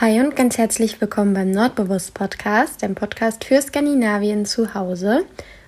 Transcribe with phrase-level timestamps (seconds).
[0.00, 5.24] Hi und ganz herzlich willkommen beim Nordbewusst Podcast, dem Podcast für Skandinavien zu Hause.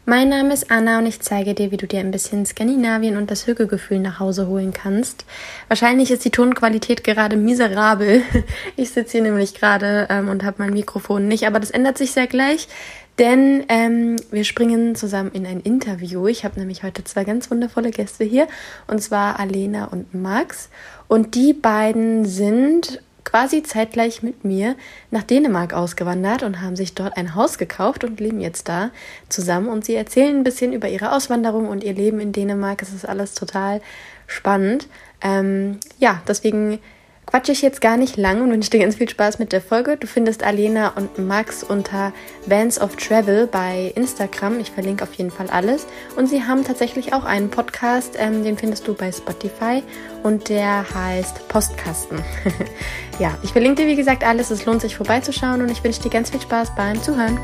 [0.06, 3.28] Mein Name ist Anna und ich zeige dir, wie du dir ein bisschen Skandinavien und
[3.28, 5.24] das Hügelgefühl nach Hause holen kannst.
[5.66, 8.22] Wahrscheinlich ist die Tonqualität gerade miserabel.
[8.76, 12.12] Ich sitze hier nämlich gerade ähm, und habe mein Mikrofon nicht, aber das ändert sich
[12.12, 12.68] sehr gleich,
[13.18, 16.28] denn ähm, wir springen zusammen in ein Interview.
[16.28, 18.46] Ich habe nämlich heute zwei ganz wundervolle Gäste hier,
[18.86, 20.68] und zwar Alena und Max.
[21.08, 24.76] Und die beiden sind quasi zeitgleich mit mir
[25.10, 28.90] nach Dänemark ausgewandert und haben sich dort ein Haus gekauft und leben jetzt da
[29.28, 29.68] zusammen.
[29.68, 32.82] Und sie erzählen ein bisschen über ihre Auswanderung und ihr Leben in Dänemark.
[32.82, 33.80] Es ist alles total
[34.26, 34.86] spannend.
[35.22, 36.78] Ähm, ja, deswegen
[37.30, 39.96] quatsche ich jetzt gar nicht lang und wünsche dir ganz viel Spaß mit der Folge.
[39.96, 42.12] Du findest Alena und Max unter
[42.46, 44.58] Vans of Travel bei Instagram.
[44.58, 45.86] Ich verlinke auf jeden Fall alles.
[46.16, 49.82] Und sie haben tatsächlich auch einen Podcast, ähm, den findest du bei Spotify
[50.22, 52.22] und der heißt Postkasten.
[53.18, 54.50] ja, ich verlinke dir wie gesagt alles.
[54.50, 57.38] Es lohnt sich vorbeizuschauen und ich wünsche dir ganz viel Spaß beim Zuhören.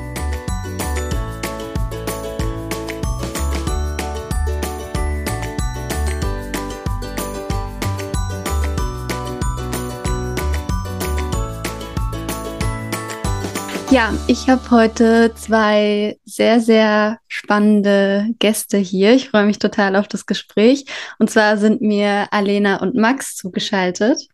[13.93, 19.15] Ja, ich habe heute zwei sehr, sehr spannende Gäste hier.
[19.15, 20.87] Ich freue mich total auf das Gespräch.
[21.21, 24.27] Und zwar sind mir Alena und Max zugeschaltet.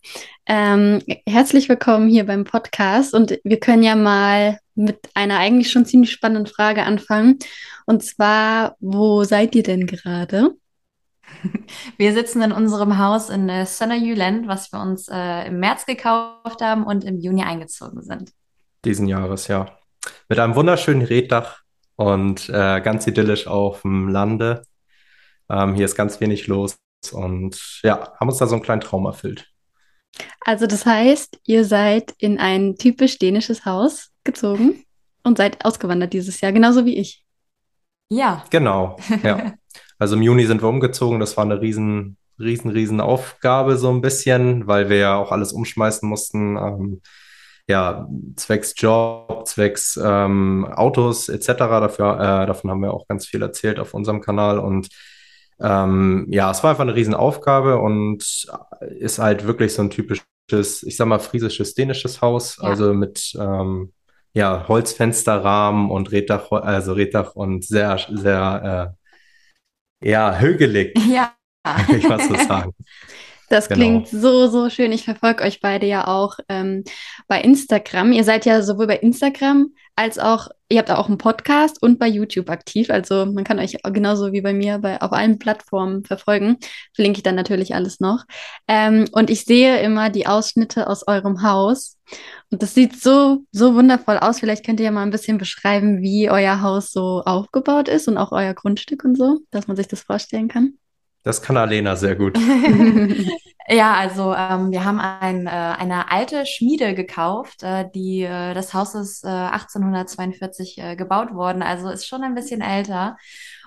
[0.47, 3.13] Ähm, herzlich willkommen hier beim Podcast.
[3.13, 7.39] Und wir können ja mal mit einer eigentlich schon ziemlich spannenden Frage anfangen.
[7.85, 10.53] Und zwar, wo seid ihr denn gerade?
[11.99, 16.61] Wir sitzen in unserem Haus in äh, Sonnerjylland, was wir uns äh, im März gekauft
[16.61, 18.33] haben und im Juni eingezogen sind
[18.85, 19.79] diesen Jahres, ja.
[20.29, 21.63] Mit einem wunderschönen Reddach
[21.97, 24.63] und äh, ganz idyllisch auf dem Lande.
[25.49, 26.79] Ähm, hier ist ganz wenig los
[27.13, 29.49] und ja, haben uns da so einen kleinen Traum erfüllt.
[30.41, 34.85] Also das heißt, ihr seid in ein typisch dänisches Haus gezogen
[35.23, 37.25] und seid ausgewandert dieses Jahr, genauso wie ich.
[38.11, 38.45] Ja.
[38.51, 39.55] Genau, ja.
[39.99, 41.21] Also im Juni sind wir umgezogen.
[41.21, 45.53] Das war eine riesen, riesen, riesen Aufgabe so ein bisschen, weil wir ja auch alles
[45.53, 46.57] umschmeißen mussten.
[46.57, 47.03] Ähm,
[47.69, 51.47] ja, zwecks Job, zwecks ähm, Autos etc.
[51.47, 54.89] Dafür, äh, davon haben wir auch ganz viel erzählt auf unserem Kanal und
[55.61, 58.47] ähm, ja, es war einfach eine Riesenaufgabe und
[58.99, 62.69] ist halt wirklich so ein typisches, ich sag mal, friesisches, dänisches Haus, ja.
[62.69, 63.93] also mit ähm,
[64.35, 68.97] ja, Holzfensterrahmen und Reddach, also Reddach und sehr, sehr,
[70.03, 70.99] äh, ja, hügelig.
[71.09, 71.35] Ja.
[71.97, 72.75] ich was so sagen.
[73.53, 73.81] Das genau.
[73.81, 74.93] klingt so, so schön.
[74.93, 76.85] Ich verfolge euch beide ja auch ähm,
[77.29, 78.13] bei Instagram.
[78.13, 82.09] Ihr seid ja sowohl bei Instagram als auch, ihr habt auch einen Podcast und bei
[82.09, 82.89] YouTube aktiv.
[82.89, 86.57] Also man kann euch genauso wie bei mir bei, auf allen Plattformen verfolgen.
[86.95, 88.25] Verlinke ich dann natürlich alles noch.
[88.69, 91.99] Ähm, und ich sehe immer die Ausschnitte aus eurem Haus.
[92.51, 94.41] Und das sieht so, so wundervoll aus.
[94.41, 98.17] Vielleicht könnt ihr ja mal ein bisschen beschreiben, wie euer Haus so aufgebaut ist und
[98.17, 100.79] auch euer Grundstück und so, dass man sich das vorstellen kann.
[101.23, 102.37] Das kann Alena sehr gut.
[103.69, 108.75] ja, also ähm, wir haben ein, äh, eine alte Schmiede gekauft, äh, die äh, das
[108.75, 113.17] Haus ist äh, 1842 äh, gebaut worden, also ist schon ein bisschen älter.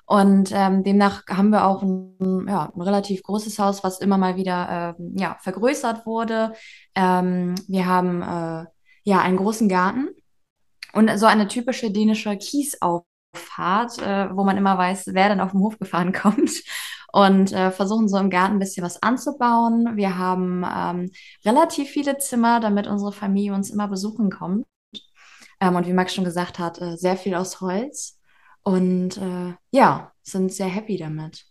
[0.07, 4.35] Und ähm, demnach haben wir auch ein, ja, ein relativ großes Haus, was immer mal
[4.35, 6.53] wieder äh, ja, vergrößert wurde.
[6.93, 8.66] Ähm, wir haben äh,
[9.03, 10.09] ja einen großen Garten
[10.93, 15.61] und so eine typische dänische Kiesauffahrt, äh, wo man immer weiß, wer dann auf dem
[15.61, 16.51] Hof gefahren kommt
[17.15, 19.95] und äh, versuchen so im Garten ein bisschen was anzubauen.
[19.95, 21.11] Wir haben ähm,
[21.45, 24.65] relativ viele Zimmer, damit unsere Familie uns immer besuchen kommt.
[25.61, 28.19] Ähm, und wie Max schon gesagt hat, äh, sehr viel aus Holz.
[28.63, 31.45] Und äh, ja, sind sehr happy damit.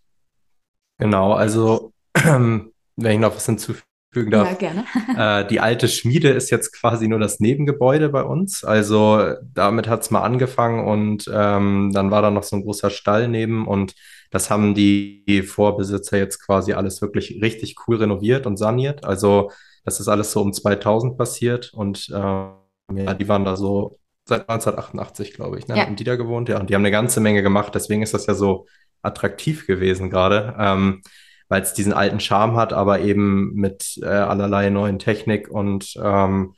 [0.98, 4.50] Genau, also wenn ich noch was hinzufügen darf.
[4.50, 4.84] Ja, gerne.
[5.16, 8.64] äh, die alte Schmiede ist jetzt quasi nur das Nebengebäude bei uns.
[8.64, 12.90] Also damit hat es mal angefangen und ähm, dann war da noch so ein großer
[12.90, 13.94] Stall neben und
[14.34, 19.04] das haben die Vorbesitzer jetzt quasi alles wirklich richtig cool renoviert und saniert.
[19.04, 19.52] Also
[19.84, 22.54] das ist alles so um 2000 passiert und ähm,
[22.96, 25.76] ja, die waren da so seit 1988, glaube ich, ne?
[25.76, 25.86] Ja.
[25.86, 26.48] haben die da gewohnt.
[26.48, 27.76] Ja, und die haben eine ganze Menge gemacht.
[27.76, 28.66] Deswegen ist das ja so
[29.02, 31.02] attraktiv gewesen gerade, ähm,
[31.48, 36.54] weil es diesen alten Charme hat, aber eben mit äh, allerlei neuen Technik und ähm,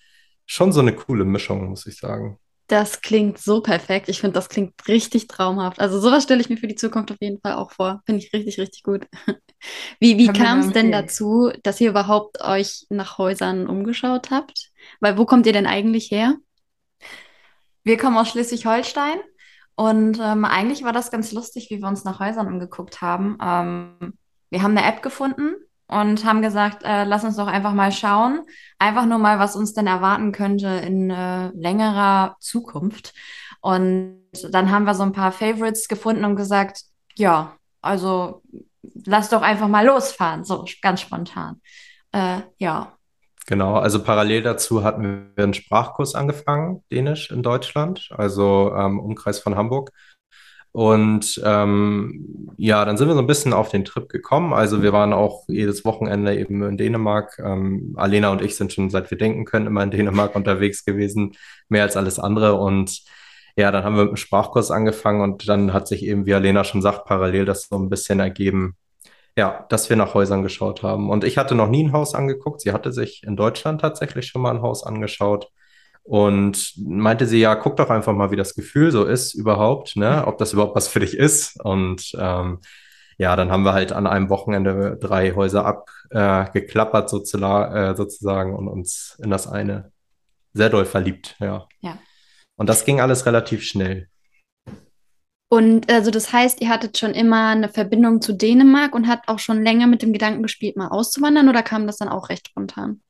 [0.47, 2.39] schon so eine coole Mischung, muss ich sagen.
[2.69, 4.09] Das klingt so perfekt.
[4.09, 5.81] Ich finde, das klingt richtig traumhaft.
[5.81, 8.03] Also sowas stelle ich mir für die Zukunft auf jeden Fall auch vor.
[8.07, 9.07] Finde ich richtig, richtig gut.
[10.01, 14.71] Wie, wie kam es denn dazu, dass ihr überhaupt euch nach Häusern umgeschaut habt?
[15.01, 16.37] Weil wo kommt ihr denn eigentlich her?
[17.83, 19.19] Wir kommen aus Schleswig-Holstein
[19.75, 23.39] und ähm, eigentlich war das ganz lustig, wie wir uns nach Häusern umgeguckt haben.
[23.43, 24.19] Ähm,
[24.51, 25.55] wir haben eine App gefunden
[25.89, 28.43] und haben gesagt, äh, lass uns doch einfach mal schauen.
[28.79, 33.15] Einfach nur mal, was uns denn erwarten könnte in äh, längerer Zukunft.
[33.61, 36.83] Und dann haben wir so ein paar Favorites gefunden und gesagt,
[37.15, 38.43] ja, also
[39.05, 41.61] lass doch einfach mal losfahren, so ganz spontan.
[42.13, 42.93] Äh, ja.
[43.47, 49.39] Genau, also parallel dazu hatten wir einen Sprachkurs angefangen, Dänisch in Deutschland, also ähm, Umkreis
[49.39, 49.93] von Hamburg.
[50.77, 54.53] Und ähm, ja, dann sind wir so ein bisschen auf den Trip gekommen.
[54.53, 57.39] Also wir waren auch jedes Wochenende eben in Dänemark.
[57.39, 61.33] Ähm, Alena und ich sind schon, seit wir denken können, immer in Dänemark unterwegs gewesen,
[61.71, 62.57] mehr als alles andere.
[62.57, 63.01] Und
[63.57, 66.63] ja, dann haben wir mit dem Sprachkurs angefangen und dann hat sich eben, wie Alena
[66.63, 68.77] schon sagt, parallel das so ein bisschen ergeben,
[69.35, 71.09] ja, dass wir nach Häusern geschaut haben.
[71.09, 72.61] Und ich hatte noch nie ein Haus angeguckt.
[72.61, 75.51] Sie hatte sich in Deutschland tatsächlich schon mal ein Haus angeschaut
[76.07, 80.25] und meinte sie, ja, guck doch einfach mal, wie das Gefühl so ist überhaupt, ne?
[80.27, 81.61] ob das überhaupt was für dich ist.
[81.63, 82.61] Und ähm,
[83.19, 88.55] ja, dann haben wir halt an einem Wochenende drei Häuser abgeklappert äh, sozusagen, äh, sozusagen
[88.55, 89.91] und uns in das eine
[90.53, 91.67] sehr doll verliebt, ja.
[91.81, 91.99] Ja.
[92.57, 94.09] Und das ging alles relativ schnell.
[95.49, 99.39] Und also das heißt, ihr hattet schon immer eine Verbindung zu Dänemark und habt auch
[99.39, 103.01] schon länger mit dem Gedanken gespielt, mal auszuwandern oder kam das dann auch recht spontan?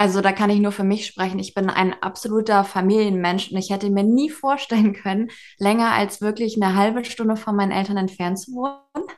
[0.00, 1.40] Also da kann ich nur für mich sprechen.
[1.40, 5.28] Ich bin ein absoluter Familienmensch und ich hätte mir nie vorstellen können,
[5.58, 9.08] länger als wirklich eine halbe Stunde von meinen Eltern entfernt zu wohnen.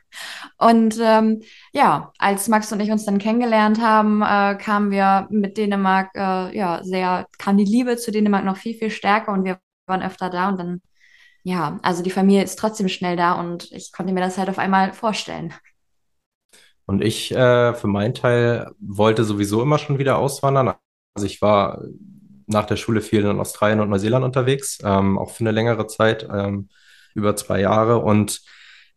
[0.57, 1.41] Und ähm,
[1.73, 6.57] ja, als Max und ich uns dann kennengelernt haben, äh, kamen wir mit Dänemark, äh,
[6.57, 10.29] ja, sehr, kam die Liebe zu Dänemark noch viel, viel stärker und wir waren öfter
[10.29, 10.81] da und dann
[11.43, 14.59] ja, also die Familie ist trotzdem schnell da und ich konnte mir das halt auf
[14.59, 15.53] einmal vorstellen.
[16.85, 20.73] Und ich äh, für meinen Teil wollte sowieso immer schon wieder auswandern.
[21.13, 21.81] Also ich war
[22.47, 26.27] nach der Schule viel in Australien und Neuseeland unterwegs, ähm, auch für eine längere Zeit,
[26.31, 26.69] ähm,
[27.15, 27.99] über zwei Jahre.
[27.99, 28.41] Und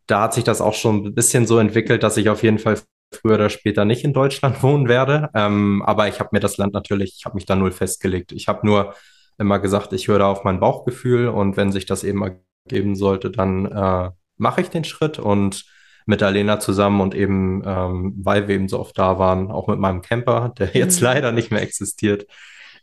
[0.07, 2.79] da hat sich das auch schon ein bisschen so entwickelt, dass ich auf jeden Fall
[3.13, 5.31] früher oder später nicht in Deutschland wohnen werde.
[5.35, 8.33] Ähm, aber ich habe mir das Land natürlich, ich habe mich da null festgelegt.
[8.33, 8.95] Ich habe nur
[9.39, 12.23] immer gesagt, ich höre da auf mein Bauchgefühl und wenn sich das eben
[12.67, 15.65] ergeben sollte, dann äh, mache ich den Schritt und
[16.07, 19.79] mit Alena zusammen und eben, ähm, weil wir eben so oft da waren, auch mit
[19.79, 21.05] meinem Camper, der jetzt mhm.
[21.05, 22.27] leider nicht mehr existiert,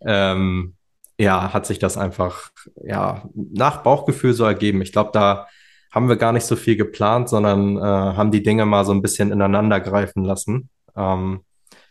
[0.05, 0.75] ähm,
[1.19, 2.49] ja, hat sich das einfach
[2.83, 4.81] ja nach Bauchgefühl so ergeben.
[4.81, 5.47] Ich glaube, da
[5.91, 9.01] haben wir gar nicht so viel geplant, sondern äh, haben die Dinge mal so ein
[9.01, 11.41] bisschen ineinander greifen lassen, ähm,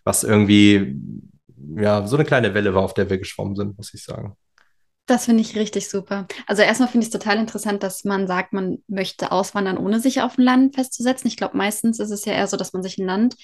[0.05, 0.97] was irgendwie
[1.77, 4.37] ja so eine kleine Welle war, auf der wir geschwommen sind, muss ich sagen.
[5.07, 6.29] Das finde ich richtig super.
[6.47, 10.23] Also erstmal finde ich es total interessant, dass man sagt, man möchte auswandern, ohne sich
[10.23, 11.27] auf ein Land festzusetzen.
[11.27, 13.35] Ich glaube, meistens ist es ja eher so, dass man sich ein Land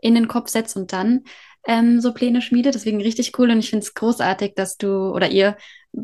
[0.00, 1.24] in den Kopf setzt und dann
[1.66, 2.74] ähm, so Pläne schmiedet.
[2.74, 5.56] Deswegen richtig cool und ich finde es großartig, dass du oder ihr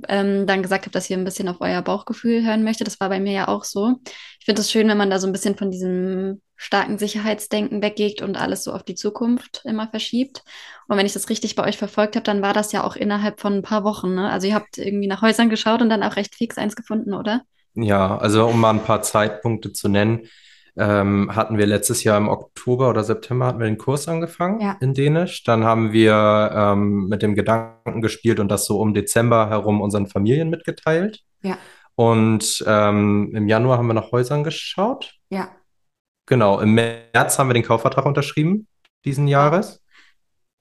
[0.08, 2.86] ähm, dann gesagt habt, dass ihr ein bisschen auf euer Bauchgefühl hören möchtet.
[2.86, 3.96] Das war bei mir ja auch so.
[4.38, 8.22] Ich finde es schön, wenn man da so ein bisschen von diesem starken Sicherheitsdenken weggeht
[8.22, 10.42] und alles so auf die Zukunft immer verschiebt.
[10.88, 13.40] Und wenn ich das richtig bei euch verfolgt habe, dann war das ja auch innerhalb
[13.40, 14.14] von ein paar Wochen.
[14.14, 14.30] Ne?
[14.30, 17.42] Also ihr habt irgendwie nach Häusern geschaut und dann auch recht fix eins gefunden, oder?
[17.74, 20.28] Ja, also um mal ein paar Zeitpunkte zu nennen,
[20.76, 24.76] ähm, hatten wir letztes Jahr im Oktober oder September hatten wir den Kurs angefangen ja.
[24.80, 25.44] in Dänisch.
[25.44, 30.06] Dann haben wir ähm, mit dem Gedanken gespielt und das so um Dezember herum unseren
[30.06, 31.20] Familien mitgeteilt.
[31.42, 31.58] Ja.
[31.94, 35.14] Und ähm, im Januar haben wir nach Häusern geschaut.
[35.28, 35.50] Ja.
[36.26, 38.66] Genau, im März haben wir den Kaufvertrag unterschrieben
[39.04, 39.82] diesen Jahres.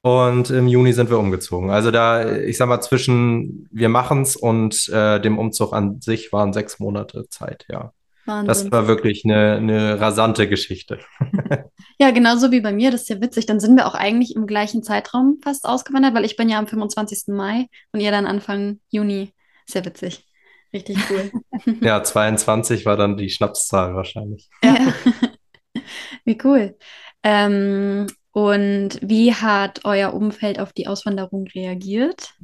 [0.04, 1.70] Und im Juni sind wir umgezogen.
[1.70, 6.52] Also da, ich sag mal, zwischen wir machen's und äh, dem Umzug an sich waren
[6.52, 7.92] sechs Monate Zeit, ja.
[8.26, 8.46] Wahnsinn.
[8.46, 10.98] Das war wirklich eine, eine rasante Geschichte.
[11.98, 12.90] ja, genauso wie bei mir.
[12.90, 13.46] Das ist ja witzig.
[13.46, 16.66] Dann sind wir auch eigentlich im gleichen Zeitraum fast ausgewandert, weil ich bin ja am
[16.66, 17.34] 25.
[17.34, 19.32] Mai und ihr dann Anfang Juni.
[19.66, 20.26] Sehr witzig.
[20.72, 21.30] Richtig cool.
[21.80, 24.48] ja, 22 war dann die Schnapszahl wahrscheinlich.
[24.64, 24.76] Ja.
[26.24, 26.76] Wie cool.
[27.22, 32.34] Ähm, und wie hat euer Umfeld auf die Auswanderung reagiert?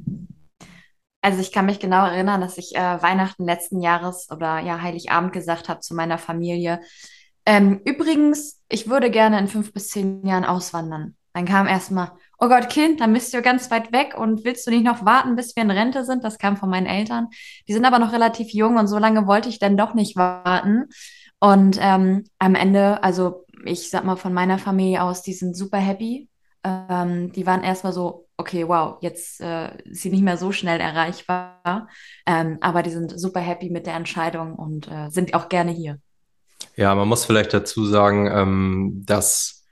[1.21, 5.33] Also ich kann mich genau erinnern, dass ich äh, Weihnachten letzten Jahres oder ja Heiligabend
[5.33, 6.81] gesagt habe zu meiner Familie.
[7.45, 11.17] Ähm, übrigens, ich würde gerne in fünf bis zehn Jahren auswandern.
[11.33, 14.71] Dann kam erstmal, oh Gott, Kind, dann bist du ganz weit weg und willst du
[14.71, 16.25] nicht noch warten, bis wir in Rente sind?
[16.25, 17.29] Das kam von meinen Eltern.
[17.67, 20.87] Die sind aber noch relativ jung und so lange wollte ich dann doch nicht warten.
[21.41, 25.79] Und ähm, am Ende, also ich sag mal von meiner Familie aus, die sind super
[25.79, 26.29] happy.
[26.65, 30.81] Ähm, die waren erstmal so, okay, wow, jetzt äh, ist sie nicht mehr so schnell
[30.81, 31.89] erreichbar.
[32.25, 35.99] Ähm, aber die sind super happy mit der Entscheidung und äh, sind auch gerne hier.
[36.77, 39.65] Ja, man muss vielleicht dazu sagen, ähm, dass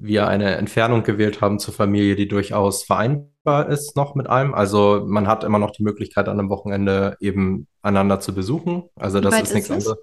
[0.00, 4.54] wir eine Entfernung gewählt haben zur Familie, die durchaus vereinbar ist noch mit allem.
[4.54, 8.84] Also man hat immer noch die Möglichkeit, an einem Wochenende eben einander zu besuchen.
[8.96, 9.98] Also das ist nichts anderes.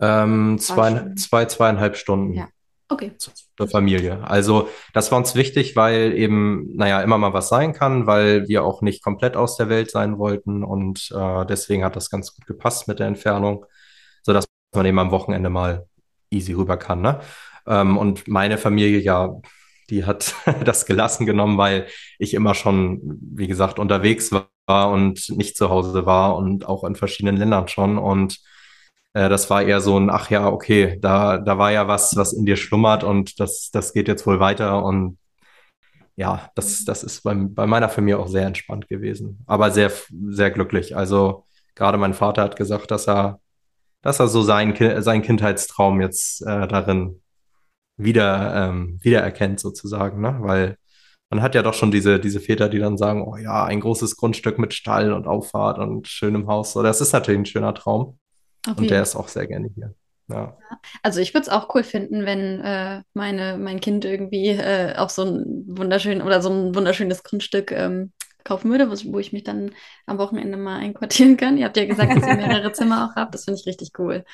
[0.00, 2.34] Ähm, zwei, zwei, zweieinhalb Stunden.
[2.34, 2.48] Ja.
[2.90, 3.12] Okay.
[3.16, 4.24] Zur Familie.
[4.24, 8.64] Also das war uns wichtig, weil eben, naja, immer mal was sein kann, weil wir
[8.64, 12.46] auch nicht komplett aus der Welt sein wollten und äh, deswegen hat das ganz gut
[12.46, 13.64] gepasst mit der Entfernung,
[14.24, 15.86] sodass man eben am Wochenende mal
[16.30, 17.00] easy rüber kann.
[17.00, 17.20] Ne?
[17.64, 19.36] Ähm, und meine Familie, ja,
[19.88, 21.86] die hat das gelassen genommen, weil
[22.18, 26.96] ich immer schon, wie gesagt, unterwegs war und nicht zu Hause war und auch in
[26.96, 28.40] verschiedenen Ländern schon und
[29.12, 32.32] äh, das war eher so ein, ach ja, okay, da, da war ja was, was
[32.32, 34.84] in dir schlummert und das, das geht jetzt wohl weiter.
[34.84, 35.18] Und
[36.16, 39.90] ja, das, das ist bei, bei meiner Familie auch sehr entspannt gewesen, aber sehr,
[40.28, 40.96] sehr glücklich.
[40.96, 43.40] Also gerade mein Vater hat gesagt, dass er,
[44.02, 47.22] dass er so sein, sein Kindheitstraum jetzt äh, darin
[47.96, 50.36] wieder, ähm, wiedererkennt sozusagen, ne?
[50.40, 50.76] Weil
[51.30, 54.16] man hat ja doch schon diese, diese Väter, die dann sagen, oh ja, ein großes
[54.16, 56.72] Grundstück mit Stall und Auffahrt und schönem Haus.
[56.72, 58.18] So, das ist natürlich ein schöner Traum.
[58.68, 59.94] Auf und der ist auch sehr gerne hier.
[60.28, 60.56] Ja.
[61.02, 65.10] Also ich würde es auch cool finden, wenn äh, meine, mein Kind irgendwie äh, auch
[65.10, 68.12] so ein wunderschön oder so ein wunderschönes Grundstück ähm,
[68.44, 69.72] kaufen würde, wo ich mich dann
[70.06, 71.58] am Wochenende mal einquartieren kann.
[71.58, 73.34] Ihr habt ja gesagt, dass ihr mehrere Zimmer auch habt.
[73.34, 74.24] Das finde ich richtig cool.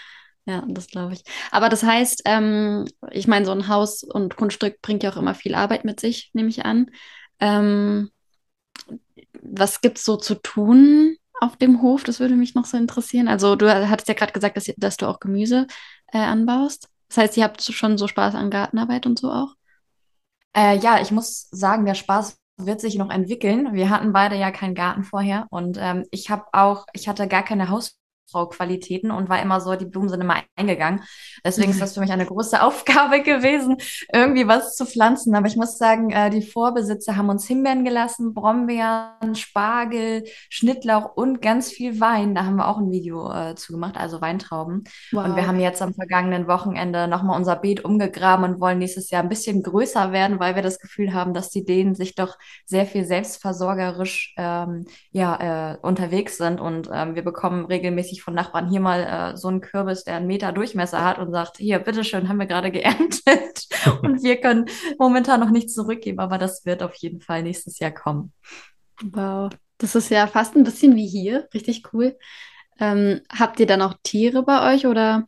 [0.44, 1.24] Ja, das glaube ich.
[1.50, 5.34] Aber das heißt, ähm, ich meine, so ein Haus und Grundstück bringt ja auch immer
[5.34, 6.90] viel Arbeit mit sich, nehme ich an.
[7.40, 8.10] Ähm,
[9.42, 12.04] was gibt es so zu tun auf dem Hof?
[12.04, 13.28] Das würde mich noch so interessieren.
[13.28, 15.66] Also du hattest ja gerade gesagt, dass, dass, du auch Gemüse
[16.12, 16.88] äh, anbaust.
[17.08, 19.54] Das heißt, ihr habt schon so Spaß an Gartenarbeit und so auch?
[20.56, 23.74] Äh, ja, ich muss sagen, der Spaß wird sich noch entwickeln.
[23.74, 27.42] Wir hatten beide ja keinen Garten vorher und ähm, ich habe auch, ich hatte gar
[27.42, 27.98] keine Haus
[28.32, 31.02] Qualitäten und war immer so, die Blumen sind immer eingegangen.
[31.44, 33.76] Deswegen ist das für mich eine große Aufgabe gewesen,
[34.12, 35.34] irgendwie was zu pflanzen.
[35.34, 41.40] Aber ich muss sagen, äh, die Vorbesitzer haben uns Himbeeren gelassen, Brombeeren, Spargel, Schnittlauch und
[41.40, 42.34] ganz viel Wein.
[42.34, 44.84] Da haben wir auch ein Video äh, zu gemacht, also Weintrauben.
[45.12, 45.24] Wow.
[45.24, 49.22] Und wir haben jetzt am vergangenen Wochenende nochmal unser Beet umgegraben und wollen nächstes Jahr
[49.22, 52.86] ein bisschen größer werden, weil wir das Gefühl haben, dass die Dänen sich doch sehr
[52.86, 58.80] viel selbstversorgerisch ähm, ja, äh, unterwegs sind und ähm, wir bekommen regelmäßig von Nachbarn hier
[58.80, 62.38] mal äh, so einen Kürbis, der einen Meter Durchmesser hat und sagt, hier, bitteschön, haben
[62.38, 63.66] wir gerade geerntet.
[64.02, 64.66] und wir können
[64.98, 68.32] momentan noch nichts zurückgeben, aber das wird auf jeden Fall nächstes Jahr kommen.
[69.02, 72.16] Wow, das ist ja fast ein bisschen wie hier, richtig cool.
[72.78, 75.24] Ähm, habt ihr dann auch Tiere bei euch oder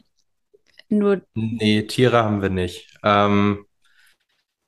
[0.89, 1.23] nur?
[1.35, 2.89] Nee, Tiere haben wir nicht.
[3.03, 3.67] Ähm,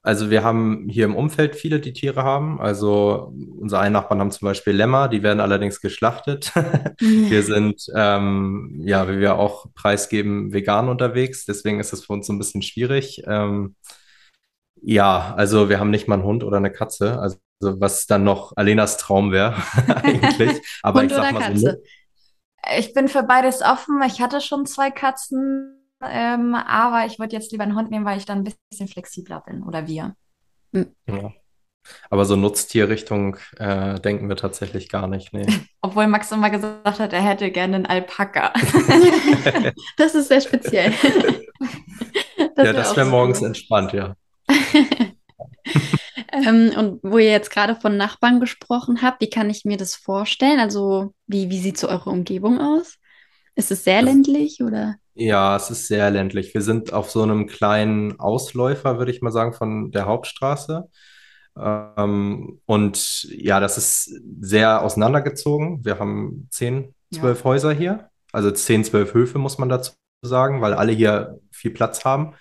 [0.03, 2.59] also wir haben hier im Umfeld viele, die Tiere haben.
[2.59, 6.53] Also unsere einen Nachbarn haben zum Beispiel Lämmer, die werden allerdings geschlachtet.
[6.99, 11.45] wir sind, ähm, ja, wie wir auch preisgeben, vegan unterwegs.
[11.45, 13.23] Deswegen ist es für uns so ein bisschen schwierig.
[13.27, 13.77] Ähm,
[14.81, 17.19] ja, also wir haben nicht mal einen Hund oder eine Katze.
[17.19, 19.55] Also was dann noch Alenas Traum wäre
[20.03, 20.63] eigentlich.
[20.83, 21.59] Aber Hund ich sag mal Katze?
[21.59, 22.79] so.
[22.79, 24.01] Ich bin für beides offen.
[24.07, 28.19] Ich hatte schon zwei Katzen ähm, aber ich würde jetzt lieber einen Hund nehmen, weil
[28.19, 30.15] ich dann ein bisschen flexibler bin oder wir.
[30.73, 30.95] Hm.
[31.07, 31.33] Ja.
[32.11, 35.33] Aber so Nutztierrichtung äh, denken wir tatsächlich gar nicht.
[35.33, 35.47] Nee.
[35.81, 38.53] Obwohl Max immer gesagt hat, er hätte gerne einen Alpaka.
[39.97, 40.93] das ist sehr speziell.
[42.57, 44.15] das ja, das wäre morgens entspannt, ja.
[46.33, 49.95] ähm, und wo ihr jetzt gerade von Nachbarn gesprochen habt, wie kann ich mir das
[49.95, 50.61] vorstellen?
[50.61, 52.97] Also, wie, wie sieht so eure Umgebung aus?
[53.55, 54.97] Ist es sehr ländlich oder?
[55.21, 56.55] Ja, es ist sehr ländlich.
[56.55, 60.89] Wir sind auf so einem kleinen Ausläufer, würde ich mal sagen, von der Hauptstraße.
[61.59, 65.85] Ähm, und ja, das ist sehr auseinandergezogen.
[65.85, 67.45] Wir haben zehn, zwölf ja.
[67.45, 68.09] Häuser hier.
[68.33, 72.35] Also zehn, zwölf Höfe, muss man dazu sagen, weil alle hier viel Platz haben.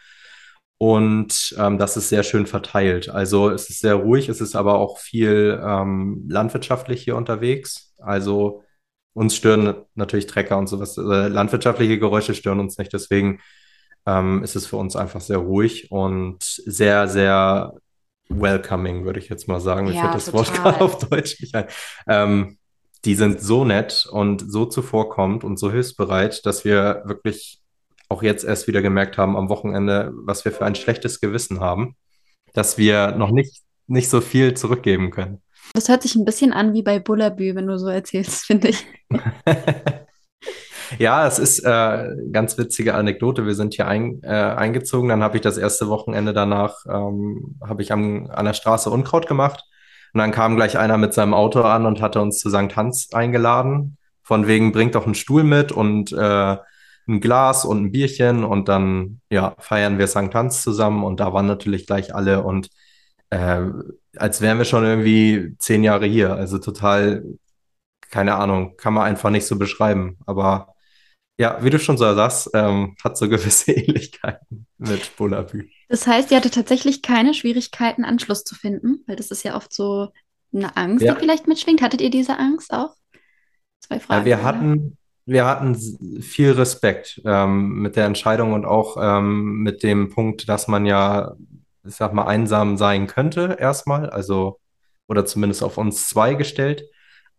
[0.77, 3.09] Und ähm, das ist sehr schön verteilt.
[3.09, 7.93] Also es ist sehr ruhig, es ist aber auch viel ähm, landwirtschaftlich hier unterwegs.
[7.97, 8.63] Also
[9.19, 10.97] uns stören natürlich Trecker und sowas.
[10.97, 12.93] Also landwirtschaftliche Geräusche stören uns nicht.
[12.93, 13.41] Deswegen
[14.05, 17.73] ähm, ist es für uns einfach sehr ruhig und sehr, sehr
[18.29, 19.87] welcoming, würde ich jetzt mal sagen.
[19.87, 20.39] Ja, fällt das total.
[20.39, 21.65] Wort gerade auf Deutsch nicht ein.
[22.07, 22.57] Ähm,
[23.03, 27.61] die sind so nett und so zuvorkommend und so hilfsbereit, dass wir wirklich
[28.07, 31.97] auch jetzt erst wieder gemerkt haben am Wochenende, was wir für ein schlechtes Gewissen haben,
[32.53, 35.41] dass wir noch nicht, nicht so viel zurückgeben können.
[35.73, 38.85] Das hört sich ein bisschen an wie bei Bullabü, wenn du so erzählst, finde ich.
[40.97, 43.45] ja, es ist äh, ganz witzige Anekdote.
[43.45, 47.81] Wir sind hier ein, äh, eingezogen, dann habe ich das erste Wochenende danach, ähm, habe
[47.81, 49.63] ich am, an der Straße Unkraut gemacht.
[50.13, 52.75] Und dann kam gleich einer mit seinem Auto an und hatte uns zu St.
[52.75, 53.97] Hans eingeladen.
[54.23, 56.57] Von wegen, bringt doch einen Stuhl mit und äh,
[57.07, 60.33] ein Glas und ein Bierchen und dann ja, feiern wir St.
[60.33, 62.69] Hans zusammen und da waren natürlich gleich alle und
[63.31, 63.61] äh,
[64.17, 66.33] als wären wir schon irgendwie zehn Jahre hier.
[66.35, 67.23] Also total,
[68.09, 70.17] keine Ahnung, kann man einfach nicht so beschreiben.
[70.25, 70.73] Aber
[71.39, 75.69] Ja, wie du schon so sagst, ähm, hat so gewisse Ähnlichkeiten mit Bullabü.
[75.87, 79.73] Das heißt, ihr hattet tatsächlich keine Schwierigkeiten, Anschluss zu finden, weil das ist ja oft
[79.73, 80.09] so
[80.53, 81.13] eine Angst, Ja.
[81.13, 81.81] die vielleicht mitschwingt.
[81.81, 82.95] Hattet ihr diese Angst auch?
[83.79, 84.25] Zwei Ja, Fragen.
[84.25, 84.43] wir oder?
[84.43, 85.75] hatten, wir hatten
[86.21, 91.35] viel Respekt ähm, mit der Entscheidung und auch ähm, mit dem Punkt, dass man ja,
[91.85, 94.59] ich sag mal, einsam sein könnte erstmal, also
[95.07, 96.83] oder zumindest auf uns zwei gestellt.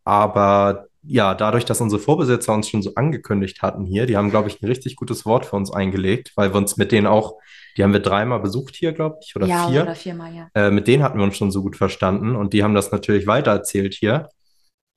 [0.05, 4.49] Aber ja, dadurch, dass unsere Vorbesitzer uns schon so angekündigt hatten hier, die haben, glaube
[4.49, 7.39] ich, ein richtig gutes Wort für uns eingelegt, weil wir uns mit denen auch,
[7.77, 9.83] die haben wir dreimal besucht hier, glaube ich, oder Ja, vier.
[9.83, 10.49] oder viermal, ja.
[10.55, 13.27] Äh, mit denen hatten wir uns schon so gut verstanden und die haben das natürlich
[13.27, 14.29] weitererzählt hier.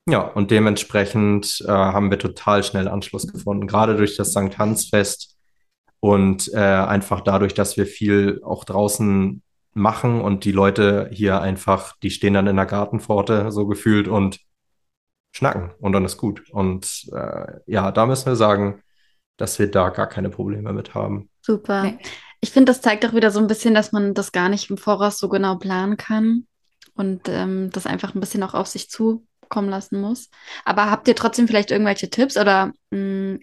[0.09, 4.57] Ja, und dementsprechend äh, haben wir total schnell Anschluss gefunden, gerade durch das St.
[4.57, 5.32] Hans-Fest
[6.03, 9.41] und äh, einfach dadurch, dass wir viel auch draußen
[9.73, 14.41] machen und die Leute hier einfach, die stehen dann in der Gartenpforte so gefühlt und
[15.31, 16.43] schnacken und dann ist gut.
[16.49, 18.81] Und äh, ja, da müssen wir sagen,
[19.37, 21.29] dass wir da gar keine Probleme mit haben.
[21.39, 21.83] Super.
[21.83, 21.97] Nee.
[22.41, 24.77] Ich finde, das zeigt auch wieder so ein bisschen, dass man das gar nicht im
[24.77, 26.47] Voraus so genau planen kann
[26.95, 30.29] und ähm, das einfach ein bisschen auch auf sich zukommen lassen muss.
[30.65, 33.37] Aber habt ihr trotzdem vielleicht irgendwelche Tipps oder mh,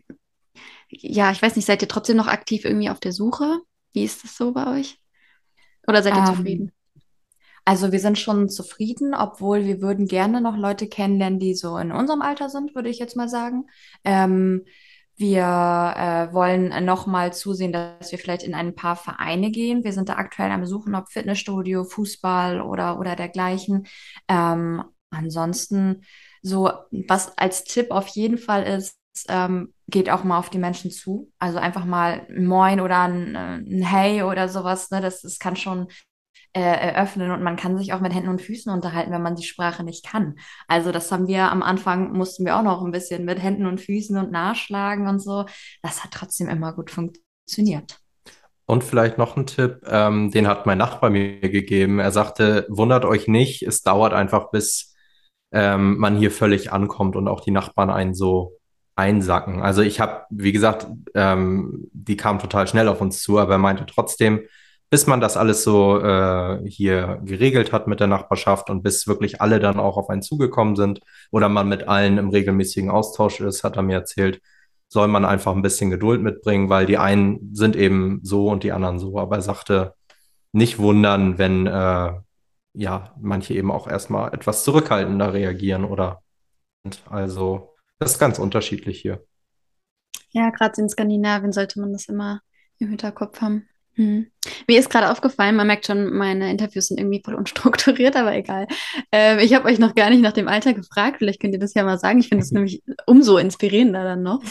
[0.91, 3.61] ja, ich weiß nicht, seid ihr trotzdem noch aktiv irgendwie auf der Suche?
[3.93, 4.99] Wie ist das so bei euch?
[5.87, 6.73] Oder seid ihr Ähm, zufrieden?
[7.65, 11.93] Also wir sind schon zufrieden, obwohl wir würden gerne noch Leute kennenlernen, die so in
[11.93, 13.67] unserem Alter sind, würde ich jetzt mal sagen.
[14.05, 14.65] Ähm,
[15.17, 19.85] wir äh, wollen noch mal zusehen, dass wir vielleicht in ein paar Vereine gehen.
[19.85, 23.87] Wir sind da aktuell am Suchen, ob Fitnessstudio, Fußball oder, oder dergleichen.
[24.29, 26.03] Ähm, ansonsten
[26.43, 30.91] so, was als Tipp auf jeden Fall ist, ähm, geht auch mal auf die Menschen
[30.91, 31.31] zu.
[31.39, 34.91] Also einfach mal ein Moin oder ein, äh, ein Hey oder sowas.
[34.91, 35.01] Ne?
[35.01, 35.89] Das, das kann schon
[36.53, 39.45] äh, eröffnen und man kann sich auch mit Händen und Füßen unterhalten, wenn man die
[39.45, 40.37] Sprache nicht kann.
[40.67, 43.81] Also das haben wir am Anfang, mussten wir auch noch ein bisschen mit Händen und
[43.81, 45.47] Füßen und nachschlagen und so.
[45.83, 47.99] Das hat trotzdem immer gut funktioniert.
[48.67, 51.99] Und vielleicht noch ein Tipp, ähm, den hat mein Nachbar mir gegeben.
[51.99, 54.95] Er sagte, wundert euch nicht, es dauert einfach, bis
[55.53, 58.60] ähm, man hier völlig ankommt und auch die Nachbarn einen so
[58.97, 59.63] einsacken.
[59.63, 63.59] Also ich habe, wie gesagt, ähm, die kam total schnell auf uns zu, aber er
[63.59, 64.41] meinte trotzdem,
[64.91, 69.41] bis man das alles so äh, hier geregelt hat mit der Nachbarschaft und bis wirklich
[69.41, 73.63] alle dann auch auf einen zugekommen sind oder man mit allen im regelmäßigen Austausch ist,
[73.63, 74.41] hat er mir erzählt,
[74.89, 78.73] soll man einfach ein bisschen Geduld mitbringen, weil die einen sind eben so und die
[78.73, 79.19] anderen so.
[79.19, 79.95] Aber er sagte,
[80.53, 82.13] nicht wundern, wenn äh,
[82.75, 86.23] ja manche eben auch erstmal etwas zurückhaltender reagieren oder
[87.09, 87.70] also
[88.01, 89.25] das ist ganz unterschiedlich hier.
[90.31, 92.41] Ja, gerade in Skandinavien sollte man das immer
[92.79, 93.69] im Hinterkopf haben.
[93.95, 94.31] Hm.
[94.67, 98.67] Mir ist gerade aufgefallen, man merkt schon, meine Interviews sind irgendwie voll unstrukturiert, aber egal.
[99.13, 101.19] Ähm, ich habe euch noch gar nicht nach dem Alter gefragt.
[101.19, 102.19] Vielleicht könnt ihr das ja mal sagen.
[102.21, 104.43] Ich finde es nämlich umso inspirierender dann noch.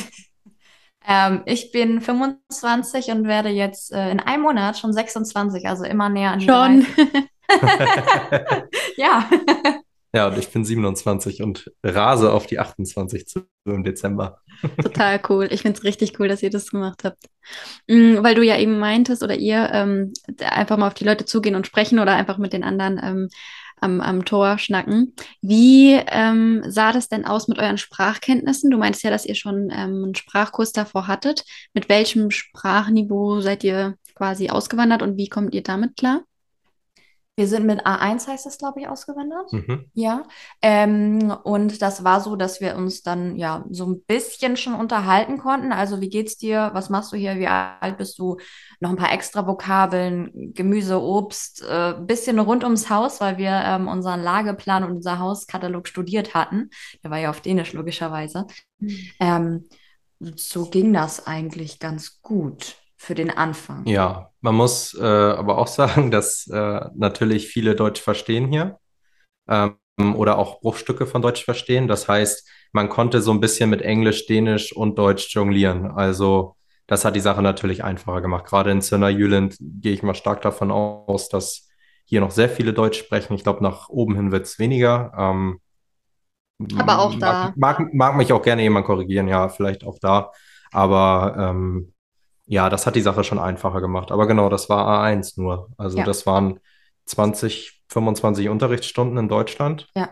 [1.08, 6.10] Ähm, ich bin 25 und werde jetzt äh, in einem Monat schon 26, also immer
[6.10, 6.86] näher an die Schon.
[6.96, 7.30] 30.
[8.98, 9.28] Ja.
[10.14, 14.40] Ja, und ich bin 27 und rase auf die 28 zu im Dezember.
[14.82, 15.48] Total cool.
[15.52, 17.24] Ich finde es richtig cool, dass ihr das gemacht habt.
[17.88, 21.56] Mm, weil du ja eben meintest oder ihr ähm, einfach mal auf die Leute zugehen
[21.56, 23.30] und sprechen oder einfach mit den anderen ähm,
[23.82, 25.14] am, am Tor schnacken.
[25.42, 28.72] Wie ähm, sah das denn aus mit euren Sprachkenntnissen?
[28.72, 31.44] Du meintest ja, dass ihr schon ähm, einen Sprachkurs davor hattet.
[31.74, 36.24] Mit welchem Sprachniveau seid ihr quasi ausgewandert und wie kommt ihr damit klar?
[37.40, 39.54] Wir sind mit A1 heißt das, glaube ich, ausgewandert.
[39.54, 39.86] Mhm.
[39.94, 40.24] Ja,
[40.62, 45.38] ähm, und das war so, dass wir uns dann ja so ein bisschen schon unterhalten
[45.38, 45.72] konnten.
[45.72, 46.72] Also, wie geht's dir?
[46.74, 47.40] Was machst du hier?
[47.40, 48.36] Wie alt bist du?
[48.82, 53.88] Noch ein paar extra Vokabeln, Gemüse, Obst, äh, bisschen rund ums Haus, weil wir ähm,
[53.88, 56.72] unseren Lageplan und unser Hauskatalog studiert hatten.
[57.06, 58.48] Der war ja auf Dänisch logischerweise.
[59.22, 59.70] Ähm,
[60.20, 63.86] so ging das eigentlich ganz gut für den Anfang.
[63.86, 68.78] Ja, man muss äh, aber auch sagen, dass äh, natürlich viele Deutsch verstehen hier
[69.48, 69.78] ähm,
[70.16, 71.88] oder auch Bruchstücke von Deutsch verstehen.
[71.88, 75.92] Das heißt, man konnte so ein bisschen mit Englisch, Dänisch und Deutsch jonglieren.
[75.92, 76.58] Also
[76.88, 78.46] das hat die Sache natürlich einfacher gemacht.
[78.46, 81.70] Gerade in Sönder Jylland gehe ich mal stark davon aus, dass
[82.04, 83.34] hier noch sehr viele Deutsch sprechen.
[83.34, 85.14] Ich glaube, nach oben hin wird es weniger.
[85.18, 85.62] Ähm,
[86.78, 87.54] Aber auch da.
[87.56, 90.32] Mag, mag, mag mich auch gerne jemand korrigieren, ja, vielleicht auch da.
[90.72, 91.94] Aber ähm,
[92.50, 94.12] ja, das hat die Sache schon einfacher gemacht.
[94.12, 95.70] Aber genau, das war A1 nur.
[95.78, 96.04] Also Ja.
[96.04, 96.60] das waren
[97.06, 99.88] 20, 25 Unterrichtsstunden in Deutschland.
[99.96, 100.10] Ja.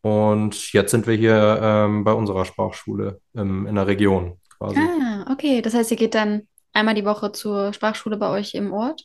[0.00, 4.78] Und jetzt sind wir hier ähm, bei unserer Sprachschule im, in der Region quasi.
[4.80, 5.60] Ah, okay.
[5.60, 9.04] Das heißt, ihr geht dann einmal die Woche zur Sprachschule bei euch im Ort?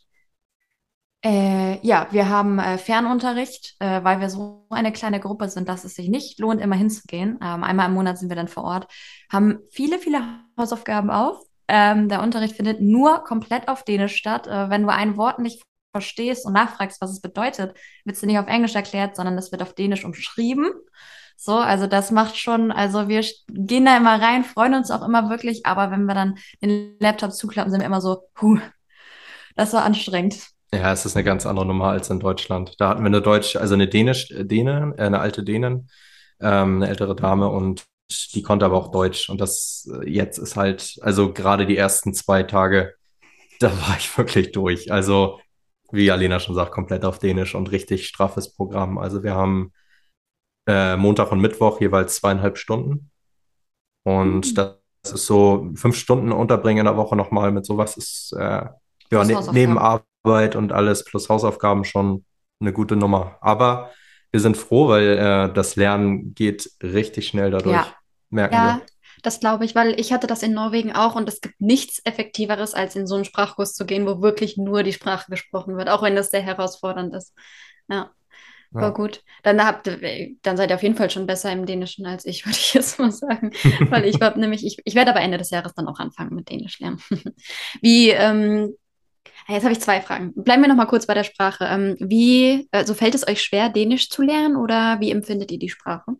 [1.22, 5.84] Äh, ja, wir haben äh, Fernunterricht, äh, weil wir so eine kleine Gruppe sind, dass
[5.84, 7.38] es sich nicht lohnt, immer hinzugehen.
[7.42, 8.86] Ähm, einmal im Monat sind wir dann vor Ort,
[9.30, 10.22] haben viele, viele
[10.58, 11.36] Hausaufgaben auf.
[11.72, 14.48] Ähm, der Unterricht findet nur komplett auf Dänisch statt.
[14.48, 18.26] Äh, wenn du ein Wort nicht verstehst und nachfragst, was es bedeutet, wird es dir
[18.26, 20.72] nicht auf Englisch erklärt, sondern es wird auf Dänisch umschrieben.
[21.36, 25.30] So, also das macht schon, also wir gehen da immer rein, freuen uns auch immer
[25.30, 28.58] wirklich, aber wenn wir dann den Laptop zuklappen, sind wir immer so, huh,
[29.54, 30.48] das war anstrengend.
[30.74, 32.74] Ja, es ist eine ganz andere Nummer als in Deutschland.
[32.78, 35.88] Da hatten wir eine Deutsch, also eine Dänisch, Däne, äh, eine alte Dänin,
[36.40, 37.84] ähm, eine ältere Dame und
[38.34, 39.28] die konnte aber auch Deutsch.
[39.28, 42.94] Und das äh, jetzt ist halt, also gerade die ersten zwei Tage,
[43.60, 44.92] da war ich wirklich durch.
[44.92, 45.40] Also,
[45.92, 48.98] wie Alena schon sagt, komplett auf Dänisch und richtig straffes Programm.
[48.98, 49.72] Also wir haben
[50.68, 53.10] äh, Montag und Mittwoch jeweils zweieinhalb Stunden.
[54.04, 54.54] Und mhm.
[54.54, 54.76] das
[55.12, 58.66] ist so fünf Stunden unterbringen in der Woche nochmal mit sowas ist äh,
[59.10, 62.24] ja, ne neben Arbeit Arbeit und alles plus Hausaufgaben schon
[62.60, 63.38] eine gute Nummer.
[63.40, 63.90] Aber
[64.30, 67.94] wir sind froh, weil äh, das Lernen geht richtig schnell dadurch, ja.
[68.30, 68.76] Merken ja.
[68.76, 68.86] wir.
[69.22, 72.72] Das glaube ich, weil ich hatte das in Norwegen auch und es gibt nichts Effektiveres,
[72.74, 76.02] als in so einen Sprachkurs zu gehen, wo wirklich nur die Sprache gesprochen wird, auch
[76.02, 77.34] wenn das sehr herausfordernd ist.
[77.88, 78.10] Ja.
[78.72, 78.82] Ja.
[78.82, 79.24] War gut.
[79.42, 82.56] Dann habt dann seid ihr auf jeden Fall schon besser im Dänischen als ich, würde
[82.58, 83.50] ich jetzt mal sagen.
[83.90, 86.48] Weil ich habe nämlich, ich, ich werde aber Ende des Jahres dann auch anfangen mit
[86.48, 87.02] Dänisch lernen.
[87.82, 88.74] Wie ähm,
[89.48, 90.32] Jetzt habe ich zwei Fragen.
[90.34, 91.64] Bleiben wir noch mal kurz bei der Sprache.
[91.64, 95.68] Ähm, wie, also fällt es euch schwer, Dänisch zu lernen oder wie empfindet ihr die
[95.68, 96.12] Sprache?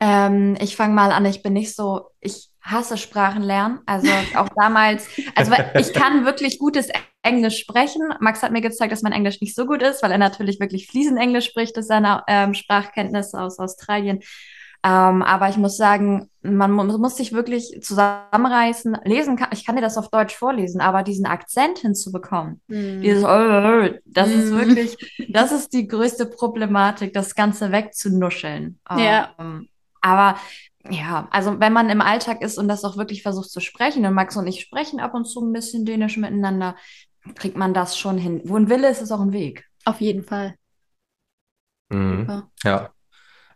[0.00, 1.24] Ähm, ich fange mal an.
[1.26, 3.80] Ich bin nicht so, ich hasse Sprachen lernen.
[3.86, 6.88] Also auch damals, also ich kann wirklich gutes
[7.22, 8.02] Englisch sprechen.
[8.20, 10.86] Max hat mir gezeigt, dass mein Englisch nicht so gut ist, weil er natürlich wirklich
[10.88, 14.20] fließend Englisch spricht, das ist seine ähm, Sprachkenntnisse aus Australien.
[14.84, 18.98] Ähm, aber ich muss sagen, man muss sich wirklich zusammenreißen.
[19.04, 23.00] Lesen kann, ich kann dir das auf Deutsch vorlesen, aber diesen Akzent hinzubekommen, mm.
[23.00, 24.32] dieses, das mm.
[24.32, 24.96] ist wirklich,
[25.30, 28.78] das ist die größte Problematik, das Ganze wegzunuscheln.
[28.96, 29.30] Ja.
[29.40, 29.68] Ähm,
[30.00, 30.36] aber
[30.90, 34.14] ja, also wenn man im Alltag ist und das auch wirklich versucht zu sprechen, und
[34.14, 36.76] Max und ich sprechen ab und zu ein bisschen Dänisch miteinander,
[37.34, 38.40] kriegt man das schon hin.
[38.44, 39.66] Wo ein Wille ist, ist auch ein Weg.
[39.84, 40.54] Auf jeden Fall.
[41.90, 42.42] Mhm.
[42.64, 42.90] Ja.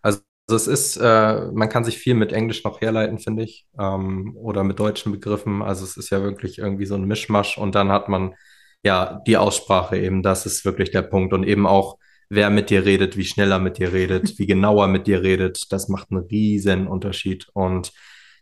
[0.02, 4.36] Also es ist, äh, man kann sich viel mit Englisch noch herleiten, finde ich, ähm,
[4.36, 5.62] oder mit deutschen Begriffen.
[5.62, 8.34] Also es ist ja wirklich irgendwie so ein Mischmasch und dann hat man
[8.82, 11.98] ja die Aussprache eben, das ist wirklich der Punkt und eben auch,
[12.32, 15.88] wer mit dir redet, wie schneller mit dir redet, wie genauer mit dir redet, das
[15.88, 17.92] macht einen riesen Unterschied und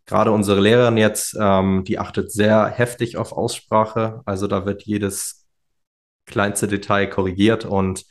[0.06, 5.46] gerade unsere Lehrerin jetzt, ähm, die achtet sehr heftig auf Aussprache, also da wird jedes
[6.26, 8.04] kleinste Detail korrigiert und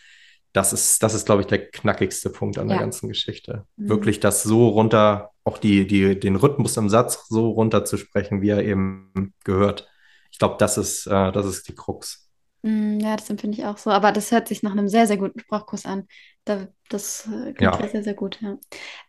[0.51, 2.81] das ist, das ist, glaube ich, der knackigste Punkt an der ja.
[2.81, 3.65] ganzen Geschichte.
[3.77, 3.89] Mhm.
[3.89, 8.41] Wirklich das so runter, auch die, die, den Rhythmus im Satz so runter zu sprechen,
[8.41, 9.87] wie er eben gehört.
[10.31, 12.28] Ich glaube, das ist, äh, das ist die Krux.
[12.61, 13.89] Mhm, ja, das empfinde ich auch so.
[13.91, 16.07] Aber das hört sich nach einem sehr, sehr guten Sprachkurs an.
[16.45, 17.87] Da, das äh, klingt ja.
[17.87, 18.39] sehr, sehr gut.
[18.41, 18.57] Ja.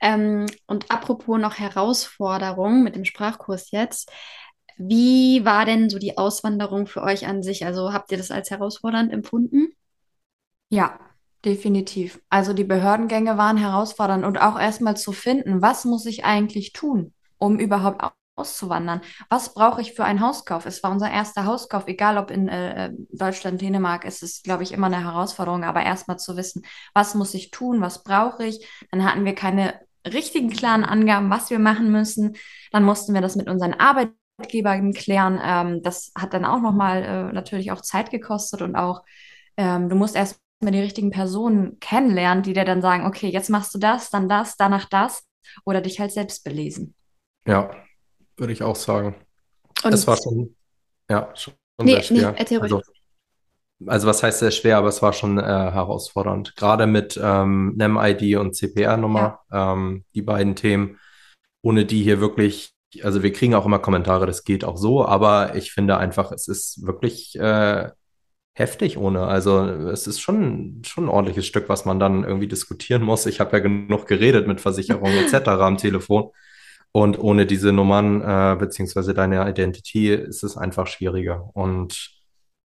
[0.01, 4.11] Ähm, und apropos noch Herausforderung mit dem Sprachkurs jetzt.
[4.77, 7.67] Wie war denn so die Auswanderung für euch an sich?
[7.67, 9.73] Also habt ihr das als herausfordernd empfunden?
[10.71, 10.99] Ja,
[11.45, 12.21] Definitiv.
[12.29, 17.15] Also die Behördengänge waren herausfordernd und auch erstmal zu finden, was muss ich eigentlich tun,
[17.39, 18.03] um überhaupt
[18.41, 19.01] auszuwandern?
[19.29, 20.67] Was brauche ich für einen Hauskauf?
[20.67, 24.73] Es war unser erster Hauskauf, egal ob in äh, Deutschland, Dänemark, es ist, glaube ich,
[24.73, 26.63] immer eine Herausforderung, aber erstmal zu wissen,
[26.95, 28.67] was muss ich tun, was brauche ich?
[28.91, 29.75] Dann hatten wir keine
[30.07, 32.37] richtigen klaren Angaben, was wir machen müssen.
[32.73, 35.39] Dann mussten wir das mit unseren Arbeitgebern klären.
[35.43, 39.03] Ähm, das hat dann auch nochmal äh, natürlich auch Zeit gekostet und auch
[39.57, 43.51] ähm, du musst erst man die richtigen Personen kennenlernt, die dir dann sagen, okay, jetzt
[43.51, 45.27] machst du das, dann das, danach das
[45.65, 46.95] oder dich halt selbst belesen.
[47.47, 47.71] Ja,
[48.41, 49.15] würde ich auch sagen.
[49.85, 50.57] Und es war schon,
[51.09, 52.35] ja, schon nee, sehr schwer.
[52.39, 52.83] Nee, also,
[53.87, 56.57] also, was heißt sehr schwer, aber es war schon äh, herausfordernd.
[56.57, 59.73] Gerade mit ähm, NEM-ID und CPR-Nummer, ja.
[59.73, 60.99] ähm, die beiden Themen,
[61.63, 65.55] ohne die hier wirklich, also wir kriegen auch immer Kommentare, das geht auch so, aber
[65.55, 67.91] ich finde einfach, es ist wirklich äh,
[68.55, 69.27] heftig ohne.
[69.27, 73.27] Also es ist schon, schon ein ordentliches Stück, was man dann irgendwie diskutieren muss.
[73.27, 75.49] Ich habe ja genug geredet mit Versicherungen etc.
[75.49, 76.31] am Telefon.
[76.93, 81.51] Und ohne diese Nummern äh, beziehungsweise deine Identity ist es einfach schwieriger.
[81.55, 82.11] Und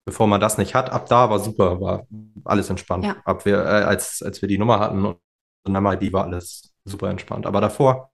[0.05, 2.07] bevor man das nicht hat, ab da war super, war
[2.43, 3.05] alles entspannt.
[3.05, 3.17] Ja.
[3.25, 5.19] Ab wir, äh, als, als wir die Nummer hatten und
[5.63, 7.45] dann ID war alles super entspannt.
[7.45, 8.11] Aber davor,